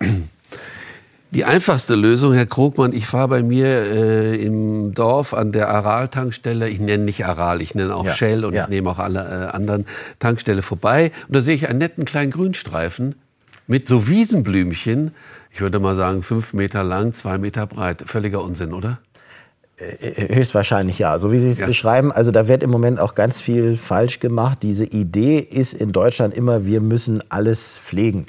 die 1.30 1.44
einfachste 1.44 1.94
Lösung, 1.94 2.32
Herr 2.32 2.46
Krogmann, 2.46 2.92
ich 2.92 3.06
fahre 3.06 3.28
bei 3.28 3.42
mir 3.42 3.66
äh, 3.66 4.36
im 4.36 4.94
Dorf 4.94 5.34
an 5.34 5.52
der 5.52 5.68
Aral-Tankstelle, 5.68 6.68
ich 6.68 6.80
nenne 6.80 7.04
nicht 7.04 7.24
Aral, 7.26 7.60
ich 7.60 7.74
nenne 7.74 7.94
auch 7.94 8.06
ja, 8.06 8.12
Shell 8.12 8.44
und 8.44 8.54
ja. 8.54 8.64
ich 8.64 8.70
nehme 8.70 8.90
auch 8.90 8.98
alle 8.98 9.20
äh, 9.20 9.54
anderen 9.54 9.84
Tankstelle 10.18 10.62
vorbei 10.62 11.12
und 11.28 11.36
da 11.36 11.40
sehe 11.40 11.54
ich 11.54 11.68
einen 11.68 11.78
netten 11.78 12.04
kleinen 12.04 12.30
Grünstreifen 12.30 13.14
mit 13.66 13.86
so 13.86 14.08
Wiesenblümchen, 14.08 15.12
ich 15.52 15.60
würde 15.60 15.80
mal 15.80 15.96
sagen 15.96 16.22
fünf 16.22 16.52
Meter 16.52 16.84
lang, 16.84 17.12
zwei 17.12 17.38
Meter 17.38 17.66
breit. 17.66 18.04
Völliger 18.06 18.42
Unsinn, 18.42 18.72
oder? 18.72 19.00
Äh, 19.80 20.34
höchstwahrscheinlich 20.34 20.98
ja. 20.98 21.18
So 21.18 21.32
wie 21.32 21.38
Sie 21.38 21.50
es 21.50 21.58
ja. 21.58 21.66
beschreiben, 21.66 22.12
also 22.12 22.30
da 22.30 22.48
wird 22.48 22.62
im 22.62 22.70
Moment 22.70 23.00
auch 23.00 23.14
ganz 23.14 23.40
viel 23.40 23.76
falsch 23.76 24.20
gemacht. 24.20 24.58
Diese 24.62 24.84
Idee 24.84 25.38
ist 25.38 25.72
in 25.72 25.92
Deutschland 25.92 26.34
immer, 26.34 26.66
wir 26.66 26.80
müssen 26.80 27.22
alles 27.30 27.78
pflegen. 27.78 28.26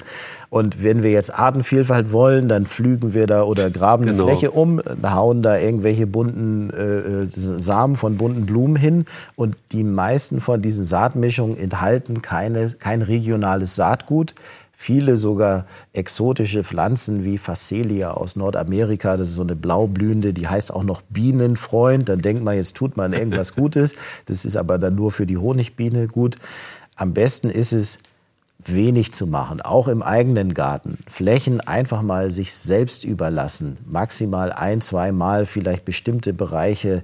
Und 0.48 0.82
wenn 0.82 1.02
wir 1.02 1.10
jetzt 1.10 1.34
Artenvielfalt 1.34 2.12
wollen, 2.12 2.46
dann 2.46 2.66
flügen 2.66 3.14
wir 3.14 3.26
da 3.26 3.44
oder 3.44 3.70
graben 3.70 4.04
genau. 4.04 4.24
eine 4.24 4.32
Fläche 4.32 4.50
um, 4.50 4.82
hauen 5.02 5.42
da 5.42 5.58
irgendwelche 5.58 6.06
bunten 6.06 6.68
äh, 6.68 7.26
Samen 7.26 7.96
von 7.96 8.18
bunten 8.18 8.44
Blumen 8.44 8.76
hin. 8.76 9.06
Und 9.34 9.56
die 9.72 9.82
meisten 9.82 10.42
von 10.42 10.60
diesen 10.60 10.84
Saatmischungen 10.84 11.56
enthalten 11.56 12.20
keine, 12.20 12.70
kein 12.78 13.00
regionales 13.00 13.76
Saatgut 13.76 14.34
viele 14.82 15.16
sogar 15.16 15.66
exotische 15.92 16.64
Pflanzen 16.64 17.22
wie 17.22 17.38
Phacelia 17.38 18.10
aus 18.10 18.34
Nordamerika. 18.34 19.16
Das 19.16 19.28
ist 19.28 19.36
so 19.36 19.42
eine 19.42 19.54
blaublühende, 19.54 20.32
die 20.32 20.48
heißt 20.48 20.74
auch 20.74 20.82
noch 20.82 21.02
Bienenfreund. 21.02 22.08
Dann 22.08 22.20
denkt 22.20 22.42
man, 22.42 22.56
jetzt 22.56 22.74
tut 22.74 22.96
man 22.96 23.12
irgendwas 23.12 23.54
Gutes. 23.56 23.94
Das 24.26 24.44
ist 24.44 24.56
aber 24.56 24.78
dann 24.78 24.96
nur 24.96 25.12
für 25.12 25.24
die 25.24 25.38
Honigbiene 25.38 26.08
gut. 26.08 26.34
Am 26.96 27.14
besten 27.14 27.48
ist 27.48 27.72
es, 27.72 27.98
wenig 28.64 29.12
zu 29.12 29.26
machen, 29.26 29.60
auch 29.60 29.88
im 29.88 30.02
eigenen 30.02 30.54
Garten. 30.54 30.98
Flächen 31.08 31.60
einfach 31.60 32.00
mal 32.02 32.30
sich 32.30 32.54
selbst 32.54 33.02
überlassen, 33.02 33.76
maximal 33.86 34.52
ein, 34.52 34.80
zwei 34.80 35.10
Mal 35.10 35.46
vielleicht 35.46 35.84
bestimmte 35.84 36.32
Bereiche 36.32 37.02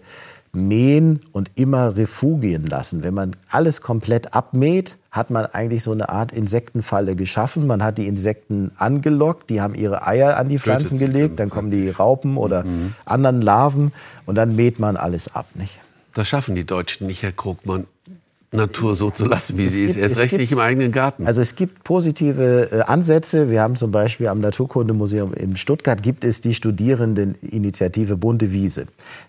mähen 0.59 1.21
und 1.33 1.51
immer 1.55 1.97
Refugien 1.97 2.67
lassen. 2.67 3.03
Wenn 3.03 3.15
man 3.15 3.37
alles 3.49 3.81
komplett 3.81 4.35
abmäht, 4.35 4.97
hat 5.11 5.31
man 5.31 5.47
eigentlich 5.47 5.83
so 5.83 5.93
eine 5.93 6.09
Art 6.09 6.33
Insektenfalle 6.33 7.17
geschaffen. 7.17 7.67
Man 7.67 7.83
hat 7.83 7.99
die 7.99 8.07
Insekten 8.07 8.73
angelockt, 8.77 9.51
die 9.51 9.61
haben 9.61 9.75
ihre 9.75 10.07
Eier 10.07 10.37
an 10.37 10.49
die 10.49 10.59
Pflanzen 10.59 10.99
gelegt, 10.99 11.41
dann 11.41 11.51
kommen 11.51 11.71
die 11.71 11.89
Raupen 11.89 12.37
oder 12.37 12.65
mhm. 12.65 12.95
anderen 13.05 13.41
Larven 13.41 13.93
und 14.27 14.37
dann 14.37 14.55
mäht 14.55 14.79
man 14.79 14.97
alles 14.97 15.35
ab. 15.35 15.47
Nicht? 15.55 15.79
Das 16.15 16.29
schaffen 16.29 16.55
die 16.55 16.65
Deutschen 16.65 17.07
nicht, 17.07 17.23
Herr 17.23 17.33
Krugmann. 17.33 17.87
Natur 18.51 18.95
so 18.95 19.11
zu 19.11 19.27
lassen, 19.27 19.59
wie 19.59 19.65
es 19.65 19.75
sie 19.75 19.83
gibt, 19.83 19.91
ist. 19.91 19.97
Erst 19.99 20.19
recht 20.19 20.31
gibt, 20.31 20.41
nicht 20.41 20.53
im 20.53 20.59
eigenen 20.59 20.91
Garten. 20.91 21.27
Also 21.27 21.43
es 21.43 21.55
gibt 21.55 21.85
positive 21.85 22.71
äh, 22.73 22.81
Ansätze. 22.81 23.51
Wir 23.51 23.61
haben 23.61 23.77
zum 23.77 23.91
Beispiel 23.91 24.29
am 24.29 24.41
Naturkundemuseum 24.41 25.35
in 25.35 25.57
Stuttgart 25.57 26.03
gibt 26.03 26.25
es 26.25 26.41
die 26.41 26.55
Studierendeninitiative 26.55 28.17
Bunte 28.17 28.51
Wiese. 28.51 28.87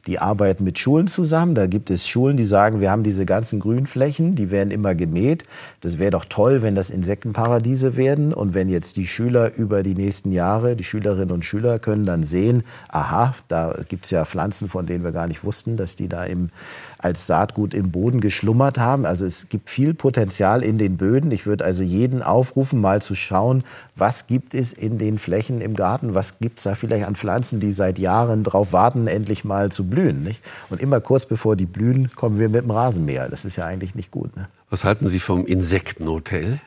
Die 0.08 0.20
arbeiten 0.20 0.64
mit 0.64 0.80
Schulen 0.80 1.08
zusammen. 1.08 1.54
Da 1.54 1.68
gibt 1.68 1.90
es 1.90 2.08
Schulen, 2.08 2.38
die 2.38 2.46
sagen, 2.46 2.80
wir 2.80 2.92
haben 2.92 3.04
diese 3.04 3.26
ganzen 3.26 3.60
Grünflächen, 3.60 4.36
die 4.36 4.52
werden 4.52 4.72
immer 4.72 4.96
gemäht. 4.96 5.44
Das 5.82 6.00
wäre 6.00 6.12
doch 6.12 6.24
toll, 6.24 6.62
wenn 6.62 6.76
das 6.76 6.90
Insektenparadiese 6.90 7.98
werden. 7.98 8.34
Und 8.34 8.54
wenn 8.54 8.70
jetzt 8.70 8.96
die 8.96 9.06
Schüler 9.06 9.54
über 9.54 9.84
die 9.84 9.96
nächsten 9.96 10.32
Jahre, 10.32 10.78
die 10.78 10.86
Schülerinnen 10.86 11.32
und 11.32 11.44
Schüler 11.44 11.80
können 11.80 12.06
dann 12.06 12.24
sehen, 12.24 12.64
aha, 12.88 13.36
da 13.50 13.76
gibt 13.90 14.06
es 14.06 14.12
ja 14.12 14.24
Pflanzen, 14.24 14.70
von 14.70 14.86
denen 14.86 15.04
wir 15.04 15.12
gar 15.12 15.28
nicht 15.28 15.44
wussten, 15.44 15.76
dass 15.76 15.98
die 15.98 16.08
da 16.08 16.24
im 16.24 16.52
als 17.00 17.28
Saatgut 17.28 17.74
im 17.74 17.92
Boden 17.92 18.20
geschlummert 18.20 18.78
haben. 18.78 19.06
Also 19.06 19.26
es 19.26 19.50
gibt 19.50 19.70
viel 19.70 19.94
Potenzial 19.94 20.64
in 20.64 20.78
den 20.78 20.98
Böden. 20.98 21.32
Ich 21.32 21.46
würde 21.46 21.66
also 21.66 21.82
jeden 21.82 22.22
aufrufen, 22.22 22.82
mal 22.82 23.02
zu 23.02 23.16
schauen, 23.16 23.64
was 23.96 24.28
gibt 24.28 24.54
es 24.54 24.74
in 24.74 24.98
den 24.98 25.18
Flächen 25.18 25.62
im 25.62 25.76
Garten, 25.76 26.14
was 26.14 26.40
gibt 26.40 26.60
es 26.60 26.64
da 26.64 26.76
vielleicht 26.76 27.08
an 27.08 27.16
Pflanzen, 27.16 27.60
die 27.60 27.72
seit 27.72 28.00
Jahren 28.00 28.44
darauf 28.44 28.74
warten, 28.74 29.08
endlich 29.08 29.44
mal 29.46 29.72
zu 29.72 29.88
blühen. 29.88 30.24
Nicht? 30.24 30.44
Und 30.70 30.82
immer 30.82 31.00
kurz 31.00 31.26
bevor 31.26 31.56
die 31.56 31.66
blühen, 31.66 32.12
kommen 32.16 32.38
wir 32.38 32.50
mit 32.50 32.64
dem 32.64 32.72
Rasenmäher. 32.72 33.30
Das 33.30 33.46
ist 33.46 33.56
ja 33.56 33.66
eigentlich 33.66 33.96
nicht 33.96 34.12
gut. 34.12 34.36
Ne? 34.36 34.48
Was 34.70 34.84
halten 34.84 35.08
Sie 35.08 35.20
vom 35.20 35.46
Insektenhotel? 35.46 36.60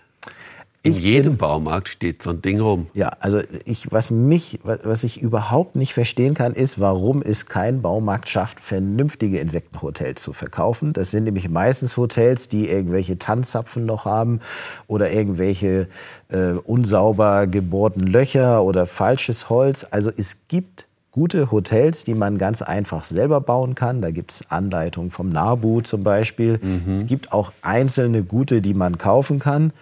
In 0.85 0.95
jedem 0.95 1.37
Baumarkt 1.37 1.89
steht 1.89 2.25
so 2.25 2.31
ein 2.31 2.43
Ding 2.43 2.59
rum. 2.59 2.89
Ja, 2.93 3.11
also 3.21 3.41
ich, 3.65 3.93
was 3.93 4.11
mich, 4.11 4.59
was 4.65 5.05
ich 5.05 5.23
überhaupt 5.23 5.77
nicht 5.77 5.95
verstehen 5.95 6.35
kann, 6.35 6.55
ist, 6.55 6.81
warum 6.81 7.23
es 7.23 7.47
kein 7.47 7.83
Baumarkt 7.83 8.29
schafft, 8.29 8.59
vernünftige 8.59 9.39
Insektenhotels 9.39 10.21
zu 10.21 10.33
verkaufen. 10.33 10.93
Das 10.93 11.13
sind 11.13 11.23
nämlich 11.23 11.49
meistens 11.49 11.97
Hotels, 11.97 12.49
die 12.49 12.69
irgendwelche 12.69 13.17
Tanzzapfen 13.17 13.87
noch 13.87 14.07
haben 14.07 14.41
oder 14.89 15.13
irgendwelche 15.13 15.87
äh, 16.31 16.51
unsauber 16.65 17.47
gebohrten 17.47 18.05
Löcher 18.05 18.65
oder 18.65 18.87
falsches 18.87 19.49
Holz. 19.49 19.87
Also 19.89 20.11
es 20.17 20.49
gibt 20.49 20.87
gute 21.13 21.53
Hotels, 21.53 22.03
die 22.03 22.15
man 22.15 22.39
ganz 22.39 22.61
einfach 22.61 23.05
selber 23.05 23.41
bauen 23.41 23.77
kann. 23.77 24.03
Da 24.03 24.11
gibt 24.11 24.33
es 24.33 24.51
Anleitungen 24.51 25.13
vom 25.13 25.29
NABU 25.29 25.83
zum 25.83 26.03
Beispiel. 26.03 26.59
Mhm. 26.61 26.91
Es 26.93 27.07
gibt 27.07 27.33
auch 27.33 27.53
einzelne 27.63 28.25
gute, 28.25 28.61
die 28.61 28.75
man 28.75 28.99
kaufen 28.99 29.39
kann. 29.39 29.73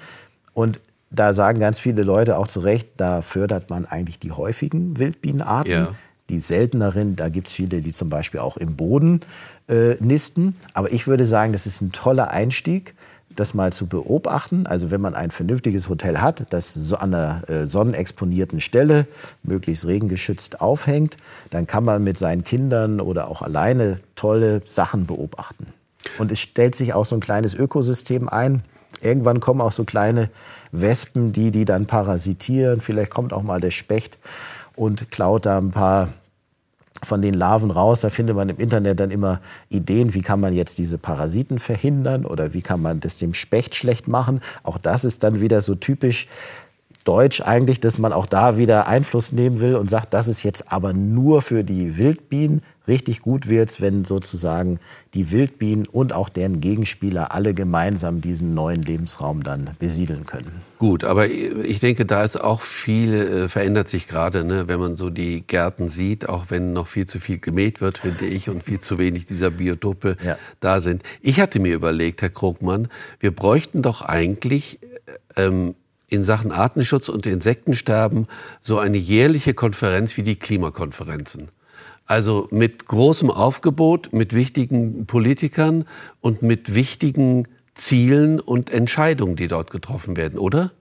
Und 0.52 0.80
da 1.10 1.32
sagen 1.32 1.58
ganz 1.58 1.78
viele 1.78 2.02
Leute 2.02 2.38
auch 2.38 2.46
zu 2.46 2.60
Recht, 2.60 2.88
da 2.96 3.22
fördert 3.22 3.68
man 3.70 3.84
eigentlich 3.84 4.18
die 4.18 4.32
häufigen 4.32 4.98
Wildbienenarten. 4.98 5.72
Ja. 5.72 5.88
Die 6.28 6.38
selteneren, 6.38 7.16
da 7.16 7.28
gibt 7.28 7.48
es 7.48 7.52
viele, 7.52 7.80
die 7.80 7.92
zum 7.92 8.08
Beispiel 8.08 8.38
auch 8.38 8.56
im 8.56 8.76
Boden 8.76 9.20
äh, 9.68 9.96
nisten. 9.98 10.54
Aber 10.74 10.92
ich 10.92 11.08
würde 11.08 11.24
sagen, 11.24 11.52
das 11.52 11.66
ist 11.66 11.80
ein 11.80 11.90
toller 11.90 12.30
Einstieg, 12.30 12.94
das 13.34 13.54
mal 13.54 13.72
zu 13.72 13.88
beobachten. 13.88 14.66
Also 14.68 14.92
wenn 14.92 15.00
man 15.00 15.16
ein 15.16 15.32
vernünftiges 15.32 15.88
Hotel 15.88 16.18
hat, 16.18 16.46
das 16.50 16.72
so 16.72 16.96
an 16.96 17.12
einer 17.12 17.48
äh, 17.48 17.66
sonnenexponierten 17.66 18.60
Stelle, 18.60 19.08
möglichst 19.42 19.86
regengeschützt 19.86 20.60
aufhängt, 20.60 21.16
dann 21.50 21.66
kann 21.66 21.84
man 21.84 22.04
mit 22.04 22.18
seinen 22.18 22.44
Kindern 22.44 23.00
oder 23.00 23.26
auch 23.26 23.42
alleine 23.42 23.98
tolle 24.14 24.62
Sachen 24.66 25.06
beobachten. 25.06 25.66
Und 26.18 26.30
es 26.30 26.38
stellt 26.38 26.76
sich 26.76 26.94
auch 26.94 27.06
so 27.06 27.16
ein 27.16 27.20
kleines 27.20 27.54
Ökosystem 27.54 28.28
ein. 28.28 28.62
Irgendwann 29.00 29.40
kommen 29.40 29.60
auch 29.60 29.72
so 29.72 29.84
kleine 29.84 30.30
Wespen, 30.72 31.32
die 31.32 31.50
die 31.50 31.64
dann 31.64 31.86
parasitieren. 31.86 32.80
Vielleicht 32.80 33.10
kommt 33.10 33.32
auch 33.32 33.42
mal 33.42 33.60
der 33.60 33.70
Specht 33.70 34.18
und 34.76 35.10
klaut 35.10 35.46
da 35.46 35.58
ein 35.58 35.70
paar 35.70 36.08
von 37.02 37.22
den 37.22 37.34
Larven 37.34 37.70
raus. 37.70 38.02
Da 38.02 38.10
findet 38.10 38.36
man 38.36 38.48
im 38.48 38.58
Internet 38.58 39.00
dann 39.00 39.10
immer 39.10 39.40
Ideen, 39.68 40.14
wie 40.14 40.20
kann 40.20 40.40
man 40.40 40.54
jetzt 40.54 40.78
diese 40.78 40.98
Parasiten 40.98 41.58
verhindern 41.58 42.26
oder 42.26 42.52
wie 42.52 42.62
kann 42.62 42.82
man 42.82 43.00
das 43.00 43.16
dem 43.16 43.34
Specht 43.34 43.74
schlecht 43.74 44.08
machen. 44.08 44.40
Auch 44.62 44.78
das 44.78 45.04
ist 45.04 45.22
dann 45.22 45.40
wieder 45.40 45.60
so 45.60 45.74
typisch 45.74 46.28
deutsch 47.10 47.40
eigentlich, 47.40 47.80
dass 47.80 47.98
man 47.98 48.12
auch 48.12 48.26
da 48.26 48.56
wieder 48.56 48.86
Einfluss 48.86 49.32
nehmen 49.32 49.58
will 49.58 49.74
und 49.74 49.90
sagt, 49.90 50.14
das 50.14 50.28
ist 50.28 50.44
jetzt 50.44 50.70
aber 50.70 50.92
nur 50.92 51.42
für 51.42 51.64
die 51.64 51.98
Wildbienen. 51.98 52.62
Richtig 52.86 53.20
gut 53.20 53.48
wird 53.48 53.68
es, 53.68 53.80
wenn 53.80 54.04
sozusagen 54.04 54.78
die 55.14 55.32
Wildbienen 55.32 55.88
und 55.88 56.12
auch 56.12 56.28
deren 56.28 56.60
Gegenspieler 56.60 57.34
alle 57.34 57.52
gemeinsam 57.52 58.20
diesen 58.20 58.54
neuen 58.54 58.82
Lebensraum 58.82 59.42
dann 59.42 59.70
besiedeln 59.80 60.24
können. 60.24 60.52
Gut, 60.78 61.02
aber 61.02 61.28
ich 61.28 61.80
denke, 61.80 62.06
da 62.06 62.22
ist 62.22 62.40
auch 62.40 62.60
viel, 62.60 63.12
äh, 63.12 63.48
verändert 63.48 63.88
sich 63.88 64.06
gerade, 64.06 64.44
ne, 64.44 64.68
wenn 64.68 64.78
man 64.78 64.94
so 64.94 65.10
die 65.10 65.42
Gärten 65.44 65.88
sieht, 65.88 66.28
auch 66.28 66.44
wenn 66.50 66.72
noch 66.72 66.86
viel 66.86 67.06
zu 67.06 67.18
viel 67.18 67.38
gemäht 67.38 67.80
wird, 67.80 67.98
finde 67.98 68.26
ich, 68.26 68.48
und 68.48 68.62
viel 68.62 68.78
zu 68.78 69.00
wenig 69.00 69.26
dieser 69.26 69.50
Biotope 69.50 70.16
ja. 70.24 70.38
da 70.60 70.78
sind. 70.78 71.02
Ich 71.22 71.40
hatte 71.40 71.58
mir 71.58 71.74
überlegt, 71.74 72.22
Herr 72.22 72.30
Krogmann, 72.30 72.86
wir 73.18 73.34
bräuchten 73.34 73.82
doch 73.82 74.00
eigentlich 74.00 74.78
äh, 75.36 75.46
ähm, 75.46 75.74
in 76.10 76.22
Sachen 76.22 76.52
Artenschutz 76.52 77.08
und 77.08 77.24
Insektensterben 77.24 78.26
so 78.60 78.78
eine 78.78 78.98
jährliche 78.98 79.54
Konferenz 79.54 80.16
wie 80.16 80.22
die 80.22 80.36
Klimakonferenzen. 80.36 81.48
Also 82.04 82.48
mit 82.50 82.86
großem 82.86 83.30
Aufgebot, 83.30 84.12
mit 84.12 84.34
wichtigen 84.34 85.06
Politikern 85.06 85.86
und 86.20 86.42
mit 86.42 86.74
wichtigen 86.74 87.46
Zielen 87.74 88.40
und 88.40 88.70
Entscheidungen, 88.70 89.36
die 89.36 89.48
dort 89.48 89.70
getroffen 89.70 90.16
werden, 90.16 90.38
oder? 90.38 90.72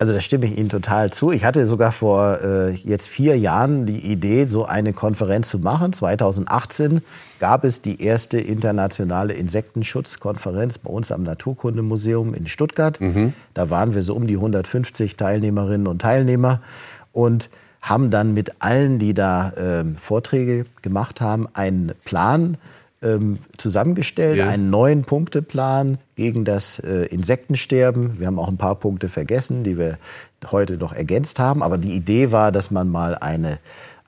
Also 0.00 0.12
da 0.12 0.20
stimme 0.20 0.46
ich 0.46 0.56
Ihnen 0.56 0.68
total 0.68 1.12
zu. 1.12 1.32
Ich 1.32 1.44
hatte 1.44 1.66
sogar 1.66 1.90
vor 1.90 2.40
äh, 2.40 2.70
jetzt 2.70 3.08
vier 3.08 3.36
Jahren 3.36 3.84
die 3.84 3.98
Idee, 3.98 4.46
so 4.46 4.64
eine 4.64 4.92
Konferenz 4.92 5.48
zu 5.48 5.58
machen. 5.58 5.92
2018 5.92 7.02
gab 7.40 7.64
es 7.64 7.82
die 7.82 8.00
erste 8.00 8.38
internationale 8.38 9.34
Insektenschutzkonferenz 9.34 10.78
bei 10.78 10.90
uns 10.90 11.10
am 11.10 11.24
Naturkundemuseum 11.24 12.32
in 12.32 12.46
Stuttgart. 12.46 13.00
Mhm. 13.00 13.32
Da 13.54 13.70
waren 13.70 13.96
wir 13.96 14.04
so 14.04 14.14
um 14.14 14.28
die 14.28 14.36
150 14.36 15.16
Teilnehmerinnen 15.16 15.88
und 15.88 16.00
Teilnehmer 16.00 16.60
und 17.12 17.50
haben 17.82 18.12
dann 18.12 18.34
mit 18.34 18.52
allen, 18.60 19.00
die 19.00 19.14
da 19.14 19.50
äh, 19.50 19.84
Vorträge 20.00 20.66
gemacht 20.80 21.20
haben, 21.20 21.48
einen 21.54 21.92
Plan 22.04 22.56
ähm, 23.02 23.38
zusammengestellt, 23.56 24.38
ja. 24.38 24.48
einen 24.48 24.70
neuen 24.70 25.02
Punkteplan 25.02 25.98
gegen 26.16 26.44
das 26.44 26.78
äh, 26.80 27.04
Insektensterben. 27.06 28.18
Wir 28.18 28.26
haben 28.26 28.38
auch 28.38 28.48
ein 28.48 28.56
paar 28.56 28.74
Punkte 28.74 29.08
vergessen, 29.08 29.62
die 29.62 29.78
wir 29.78 29.98
heute 30.50 30.76
noch 30.78 30.92
ergänzt 30.92 31.38
haben. 31.38 31.62
Aber 31.62 31.78
die 31.78 31.92
Idee 31.92 32.32
war, 32.32 32.50
dass 32.50 32.70
man 32.70 32.88
mal 32.88 33.14
eine, 33.14 33.58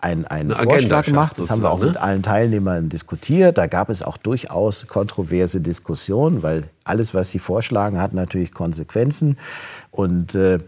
ein, 0.00 0.26
einen 0.26 0.52
eine 0.52 0.68
Vorschlag 0.68 1.08
macht. 1.08 1.38
Das 1.38 1.50
haben 1.50 1.62
wir 1.62 1.70
auch 1.70 1.78
ne? 1.78 1.86
mit 1.86 1.96
allen 1.98 2.22
Teilnehmern 2.22 2.88
diskutiert. 2.88 3.58
Da 3.58 3.68
gab 3.68 3.90
es 3.90 4.02
auch 4.02 4.16
durchaus 4.16 4.86
kontroverse 4.88 5.60
Diskussionen, 5.60 6.42
weil 6.42 6.64
alles, 6.82 7.14
was 7.14 7.30
sie 7.30 7.38
vorschlagen, 7.38 8.00
hat 8.00 8.12
natürlich 8.12 8.52
Konsequenzen. 8.52 9.38
Und 9.92 10.34
äh, 10.34 10.58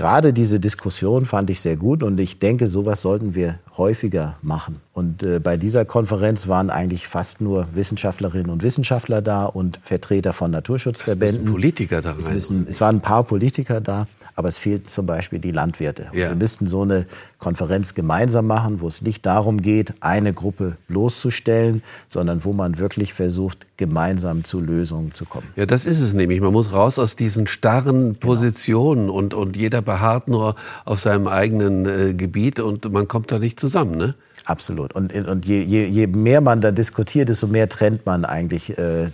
gerade 0.00 0.32
diese 0.32 0.58
Diskussion 0.58 1.26
fand 1.26 1.50
ich 1.50 1.60
sehr 1.60 1.76
gut 1.76 2.02
und 2.02 2.18
ich 2.20 2.38
denke, 2.38 2.68
sowas 2.68 3.02
sollten 3.02 3.34
wir 3.34 3.58
häufiger 3.76 4.36
machen. 4.40 4.76
Und 4.94 5.22
äh, 5.22 5.40
bei 5.40 5.58
dieser 5.58 5.84
Konferenz 5.84 6.48
waren 6.48 6.70
eigentlich 6.70 7.06
fast 7.06 7.42
nur 7.42 7.66
Wissenschaftlerinnen 7.74 8.48
und 8.48 8.62
Wissenschaftler 8.62 9.20
da 9.20 9.44
und 9.44 9.78
Vertreter 9.82 10.32
von 10.32 10.52
Naturschutzverbänden. 10.52 11.44
Es 11.44 11.52
Politiker 11.52 12.00
da 12.00 12.12
rein. 12.12 12.18
Es, 12.18 12.30
müssen, 12.30 12.66
es 12.66 12.80
waren 12.80 12.96
ein 12.96 13.00
paar 13.02 13.24
Politiker 13.24 13.82
da 13.82 14.06
aber 14.40 14.48
es 14.48 14.56
fehlt 14.56 14.88
zum 14.88 15.04
Beispiel 15.04 15.38
die 15.38 15.50
Landwirte. 15.50 16.04
Ja. 16.14 16.30
Wir 16.30 16.34
müssten 16.34 16.66
so 16.66 16.80
eine 16.80 17.04
Konferenz 17.38 17.92
gemeinsam 17.92 18.46
machen, 18.46 18.80
wo 18.80 18.88
es 18.88 19.02
nicht 19.02 19.26
darum 19.26 19.60
geht, 19.60 19.92
eine 20.00 20.32
Gruppe 20.32 20.78
bloßzustellen, 20.88 21.82
sondern 22.08 22.42
wo 22.42 22.54
man 22.54 22.78
wirklich 22.78 23.12
versucht, 23.12 23.66
gemeinsam 23.76 24.42
zu 24.42 24.58
Lösungen 24.58 25.12
zu 25.12 25.26
kommen. 25.26 25.46
Ja, 25.56 25.66
das 25.66 25.84
ist 25.84 26.00
es 26.00 26.14
nämlich. 26.14 26.40
Man 26.40 26.54
muss 26.54 26.72
raus 26.72 26.98
aus 26.98 27.16
diesen 27.16 27.46
starren 27.48 28.14
genau. 28.14 28.18
Positionen 28.18 29.08
genau. 29.08 29.18
und, 29.18 29.34
und 29.34 29.58
jeder 29.58 29.82
beharrt 29.82 30.28
nur 30.28 30.56
auf 30.86 31.00
seinem 31.00 31.28
eigenen 31.28 31.84
äh, 31.84 32.14
Gebiet 32.14 32.60
und 32.60 32.90
man 32.90 33.08
kommt 33.08 33.30
da 33.30 33.38
nicht 33.38 33.60
zusammen. 33.60 33.98
Ne? 33.98 34.14
Absolut. 34.50 34.94
Und, 34.94 35.14
und 35.14 35.46
je, 35.46 35.62
je, 35.62 35.84
je, 35.84 36.08
mehr 36.08 36.40
man 36.40 36.60
da 36.60 36.72
diskutiert, 36.72 37.28
desto 37.28 37.46
mehr 37.46 37.68
trennt 37.68 38.04
man 38.04 38.24
eigentlich, 38.24 38.76
äh, 38.76 39.06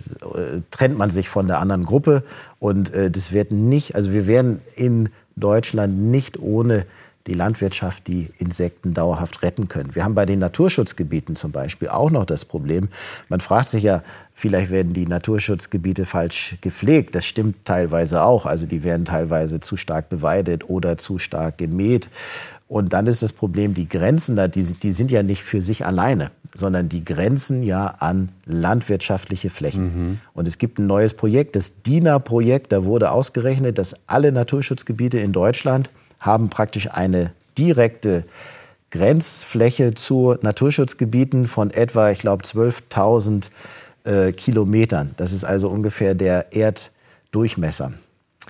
trennt 0.71 0.97
man 0.97 1.11
sich 1.11 1.29
von 1.29 1.45
der 1.45 1.59
anderen 1.59 1.85
Gruppe. 1.85 2.23
Und 2.57 2.91
äh, 2.91 3.11
das 3.11 3.31
wird 3.31 3.51
nicht, 3.51 3.93
also 3.93 4.11
wir 4.13 4.25
werden 4.25 4.61
in 4.75 5.09
Deutschland 5.35 5.99
nicht 5.99 6.39
ohne 6.39 6.87
die 7.27 7.35
Landwirtschaft 7.35 8.07
die 8.07 8.31
Insekten 8.39 8.95
dauerhaft 8.95 9.43
retten 9.43 9.67
können. 9.67 9.93
Wir 9.93 10.05
haben 10.05 10.15
bei 10.15 10.25
den 10.25 10.39
Naturschutzgebieten 10.39 11.35
zum 11.35 11.51
Beispiel 11.51 11.89
auch 11.89 12.09
noch 12.09 12.25
das 12.25 12.43
Problem. 12.43 12.87
Man 13.29 13.39
fragt 13.39 13.67
sich 13.67 13.83
ja, 13.83 14.01
vielleicht 14.33 14.71
werden 14.71 14.93
die 14.93 15.05
Naturschutzgebiete 15.05 16.05
falsch 16.05 16.55
gepflegt. 16.61 17.13
Das 17.13 17.25
stimmt 17.25 17.63
teilweise 17.63 18.23
auch. 18.23 18.47
Also 18.47 18.65
die 18.65 18.83
werden 18.83 19.05
teilweise 19.05 19.59
zu 19.59 19.77
stark 19.77 20.09
beweidet 20.09 20.67
oder 20.67 20.97
zu 20.97 21.19
stark 21.19 21.59
gemäht. 21.59 22.09
Und 22.67 22.91
dann 22.91 23.07
ist 23.07 23.23
das 23.23 23.31
Problem, 23.31 23.73
die 23.73 23.87
Grenzen 23.87 24.35
da, 24.35 24.47
die, 24.47 24.61
die 24.61 24.91
sind 24.91 25.09
ja 25.09 25.23
nicht 25.23 25.43
für 25.43 25.61
sich 25.61 25.85
alleine, 25.85 26.31
sondern 26.53 26.89
die 26.89 27.03
grenzen 27.03 27.63
ja 27.63 27.87
an 27.99 28.29
landwirtschaftliche 28.45 29.49
Flächen. 29.49 29.83
Mhm. 29.83 30.17
Und 30.33 30.47
es 30.47 30.57
gibt 30.57 30.77
ein 30.77 30.85
neues 30.85 31.13
Projekt, 31.13 31.55
das 31.55 31.81
DINA-Projekt, 31.83 32.73
da 32.73 32.83
wurde 32.83 33.11
ausgerechnet, 33.11 33.77
dass 33.77 33.95
alle 34.05 34.33
Naturschutzgebiete 34.33 35.17
in 35.17 35.31
Deutschland 35.31 35.89
haben 36.19 36.49
praktisch 36.49 36.91
eine 36.91 37.31
direkte 37.57 38.25
Grenzfläche 38.91 39.93
zu 39.93 40.35
Naturschutzgebieten 40.41 41.47
von 41.47 41.71
etwa, 41.71 42.09
ich 42.11 42.19
glaube, 42.19 42.43
12.000 42.43 43.49
äh, 44.03 44.31
Kilometern. 44.33 45.11
Das 45.17 45.31
ist 45.31 45.43
also 45.43 45.69
ungefähr 45.69 46.15
der 46.15 46.53
Erddurchmesser. 46.53 47.93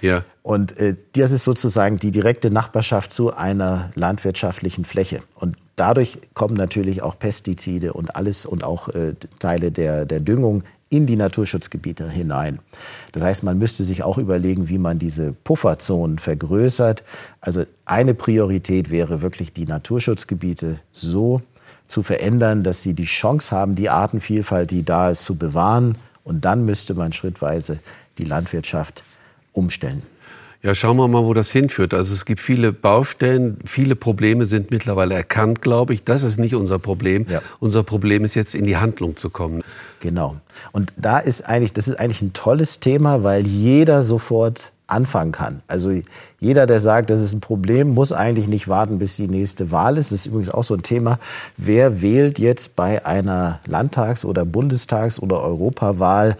Ja. 0.01 0.23
Und 0.43 0.77
äh, 0.77 0.95
das 1.13 1.31
ist 1.31 1.43
sozusagen 1.43 1.97
die 1.97 2.11
direkte 2.11 2.51
Nachbarschaft 2.51 3.11
zu 3.11 3.33
einer 3.33 3.91
landwirtschaftlichen 3.95 4.85
Fläche. 4.85 5.21
Und 5.35 5.55
dadurch 5.75 6.19
kommen 6.33 6.55
natürlich 6.55 7.01
auch 7.01 7.17
Pestizide 7.17 7.93
und 7.93 8.15
alles 8.15 8.45
und 8.45 8.63
auch 8.63 8.89
äh, 8.89 9.13
Teile 9.39 9.71
der, 9.71 10.05
der 10.05 10.19
Düngung 10.19 10.63
in 10.89 11.05
die 11.05 11.15
Naturschutzgebiete 11.15 12.09
hinein. 12.09 12.59
Das 13.11 13.23
heißt, 13.23 13.43
man 13.43 13.57
müsste 13.57 13.83
sich 13.83 14.03
auch 14.03 14.17
überlegen, 14.17 14.69
wie 14.69 14.77
man 14.77 14.99
diese 14.99 15.33
Pufferzonen 15.43 16.17
vergrößert. 16.17 17.03
Also 17.41 17.63
eine 17.85 18.13
Priorität 18.13 18.89
wäre 18.89 19.21
wirklich, 19.21 19.51
die 19.51 19.65
Naturschutzgebiete 19.65 20.79
so 20.91 21.41
zu 21.87 22.03
verändern, 22.03 22.63
dass 22.63 22.83
sie 22.83 22.93
die 22.93 23.05
Chance 23.05 23.55
haben, 23.55 23.75
die 23.75 23.89
Artenvielfalt, 23.89 24.71
die 24.71 24.83
da 24.83 25.09
ist, 25.09 25.23
zu 25.23 25.35
bewahren. 25.35 25.95
Und 26.23 26.45
dann 26.45 26.65
müsste 26.65 26.93
man 26.93 27.13
schrittweise 27.13 27.79
die 28.17 28.25
Landwirtschaft 28.25 29.03
umstellen. 29.57 30.03
Ja, 30.63 30.73
schauen 30.73 30.97
wir 30.97 31.07
mal, 31.07 31.23
wo 31.23 31.33
das 31.33 31.51
hinführt. 31.51 31.93
Also 31.93 32.15
es 32.15 32.25
gibt 32.25 32.39
viele 32.39 32.73
Baustellen, 32.73 33.59
viele 33.65 33.95
Probleme 33.95 34.47
sind 34.47 34.71
mittlerweile 34.71 35.13
erkannt, 35.13 35.61
glaube 35.61 35.93
ich. 35.93 36.03
Das 36.03 36.23
ist 36.23 36.39
nicht 36.39 36.55
unser 36.55 36.79
Problem. 36.79 37.27
Ja. 37.29 37.41
Unser 37.59 37.83
Problem 37.83 38.25
ist 38.25 38.33
jetzt 38.33 38.55
in 38.55 38.65
die 38.65 38.75
Handlung 38.75 39.15
zu 39.15 39.29
kommen. 39.29 39.63
Genau. 39.99 40.37
Und 40.71 40.93
da 40.97 41.19
ist 41.19 41.47
eigentlich, 41.47 41.73
das 41.73 41.87
ist 41.87 41.99
eigentlich 41.99 42.23
ein 42.23 42.33
tolles 42.33 42.79
Thema, 42.79 43.23
weil 43.23 43.45
jeder 43.45 44.03
sofort 44.03 44.71
anfangen 44.87 45.31
kann. 45.33 45.61
Also 45.67 45.91
jeder, 46.39 46.65
der 46.65 46.79
sagt, 46.79 47.09
das 47.09 47.21
ist 47.21 47.33
ein 47.33 47.41
Problem, 47.41 47.93
muss 47.93 48.11
eigentlich 48.11 48.47
nicht 48.47 48.67
warten, 48.67 48.99
bis 48.99 49.17
die 49.17 49.27
nächste 49.27 49.69
Wahl 49.69 49.97
ist. 49.97 50.11
Das 50.11 50.21
ist 50.21 50.25
übrigens 50.27 50.49
auch 50.49 50.63
so 50.63 50.73
ein 50.73 50.81
Thema. 50.81 51.19
Wer 51.57 52.01
wählt 52.01 52.39
jetzt 52.39 52.75
bei 52.75 53.05
einer 53.05 53.59
Landtags- 53.67 54.25
oder 54.25 54.43
Bundestags- 54.43 55.19
oder 55.19 55.43
Europawahl 55.43 56.37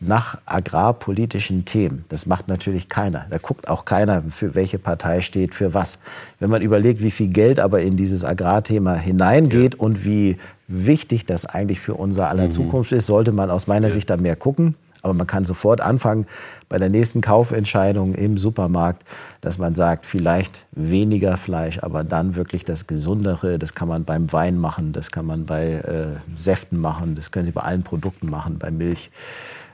nach 0.00 0.38
agrarpolitischen 0.46 1.66
Themen. 1.66 2.06
Das 2.08 2.24
macht 2.24 2.48
natürlich 2.48 2.88
keiner. 2.88 3.26
Da 3.28 3.36
guckt 3.36 3.68
auch 3.68 3.84
keiner, 3.84 4.22
für 4.30 4.54
welche 4.54 4.78
Partei 4.78 5.20
steht 5.20 5.54
für 5.54 5.74
was. 5.74 5.98
Wenn 6.38 6.48
man 6.48 6.62
überlegt, 6.62 7.02
wie 7.02 7.10
viel 7.10 7.28
Geld 7.28 7.60
aber 7.60 7.82
in 7.82 7.98
dieses 7.98 8.24
Agrarthema 8.24 8.94
hineingeht 8.94 9.74
ja. 9.74 9.80
und 9.80 10.04
wie 10.04 10.38
wichtig 10.66 11.26
das 11.26 11.44
eigentlich 11.44 11.80
für 11.80 11.94
unser 11.94 12.28
aller 12.28 12.46
mhm. 12.46 12.50
Zukunft 12.50 12.92
ist, 12.92 13.06
sollte 13.06 13.32
man 13.32 13.50
aus 13.50 13.66
meiner 13.66 13.88
ja. 13.88 13.94
Sicht 13.94 14.08
da 14.08 14.16
mehr 14.16 14.36
gucken. 14.36 14.74
Aber 15.02 15.14
man 15.14 15.26
kann 15.26 15.44
sofort 15.44 15.80
anfangen 15.80 16.26
bei 16.68 16.78
der 16.78 16.90
nächsten 16.90 17.22
Kaufentscheidung 17.22 18.14
im 18.14 18.36
Supermarkt, 18.36 19.02
dass 19.40 19.56
man 19.56 19.72
sagt, 19.72 20.04
vielleicht 20.04 20.66
weniger 20.72 21.38
Fleisch, 21.38 21.78
aber 21.82 22.04
dann 22.04 22.36
wirklich 22.36 22.64
das 22.66 22.86
Gesundere. 22.86 23.58
Das 23.58 23.74
kann 23.74 23.88
man 23.88 24.04
beim 24.04 24.30
Wein 24.32 24.58
machen, 24.58 24.92
das 24.92 25.10
kann 25.10 25.24
man 25.24 25.46
bei 25.46 25.72
äh, 25.72 26.36
Säften 26.36 26.78
machen, 26.78 27.14
das 27.14 27.30
können 27.30 27.46
Sie 27.46 27.50
bei 27.50 27.62
allen 27.62 27.82
Produkten 27.82 28.28
machen, 28.28 28.58
bei 28.58 28.70
Milch. 28.70 29.10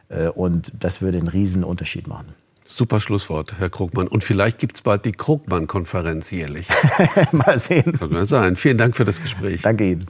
Äh, 0.09 0.29
und 0.29 0.73
das 0.81 1.03
würde 1.03 1.19
einen 1.19 1.29
riesen 1.29 1.65
Unterschied 1.65 2.07
machen. 2.07 2.35
Super 2.67 3.01
Schlusswort, 3.01 3.55
Herr 3.59 3.71
Krugmann. 3.71 4.09
Und 4.09 4.25
vielleicht 4.25 4.59
gibt 4.59 4.77
es 4.77 4.83
bald 4.83 5.05
die 5.05 5.13
Krugmann-Konferenz 5.13 6.33
jährlich. 6.33 6.69
Mal 7.33 7.59
sehen. 7.59 7.93
Kann 7.93 8.13
man 8.13 8.27
sein. 8.27 8.57
Vielen 8.57 8.77
Dank 8.77 8.97
für 8.97 9.05
das 9.05 9.23
Gespräch. 9.23 9.63
Danke 9.63 9.93
Ihnen. 9.93 10.07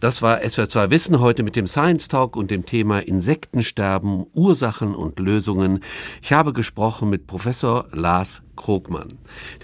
Das 0.00 0.22
war 0.22 0.38
SWR2 0.38 0.90
Wissen 0.90 1.20
heute 1.20 1.44
mit 1.44 1.54
dem 1.54 1.68
Science 1.68 2.08
Talk 2.08 2.36
und 2.36 2.50
dem 2.50 2.66
Thema 2.66 2.98
Insektensterben, 2.98 4.26
Ursachen 4.34 4.94
und 4.94 5.20
Lösungen. 5.20 5.80
Ich 6.20 6.32
habe 6.32 6.52
gesprochen 6.52 7.08
mit 7.10 7.28
Professor 7.28 7.86
Lars 7.92 8.42
Krogmann. 8.56 9.08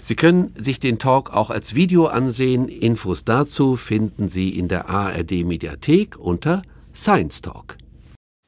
Sie 0.01 0.15
können 0.15 0.53
sich 0.57 0.79
den 0.79 0.99
Talk 0.99 1.33
auch 1.33 1.49
als 1.49 1.75
Video 1.75 2.05
ansehen. 2.07 2.69
Infos 2.69 3.25
dazu 3.25 3.75
finden 3.75 4.29
Sie 4.29 4.49
in 4.49 4.69
der 4.69 4.89
ARD 4.89 5.43
Mediathek 5.43 6.17
unter 6.17 6.61
Science 6.95 7.41
Talk. 7.41 7.78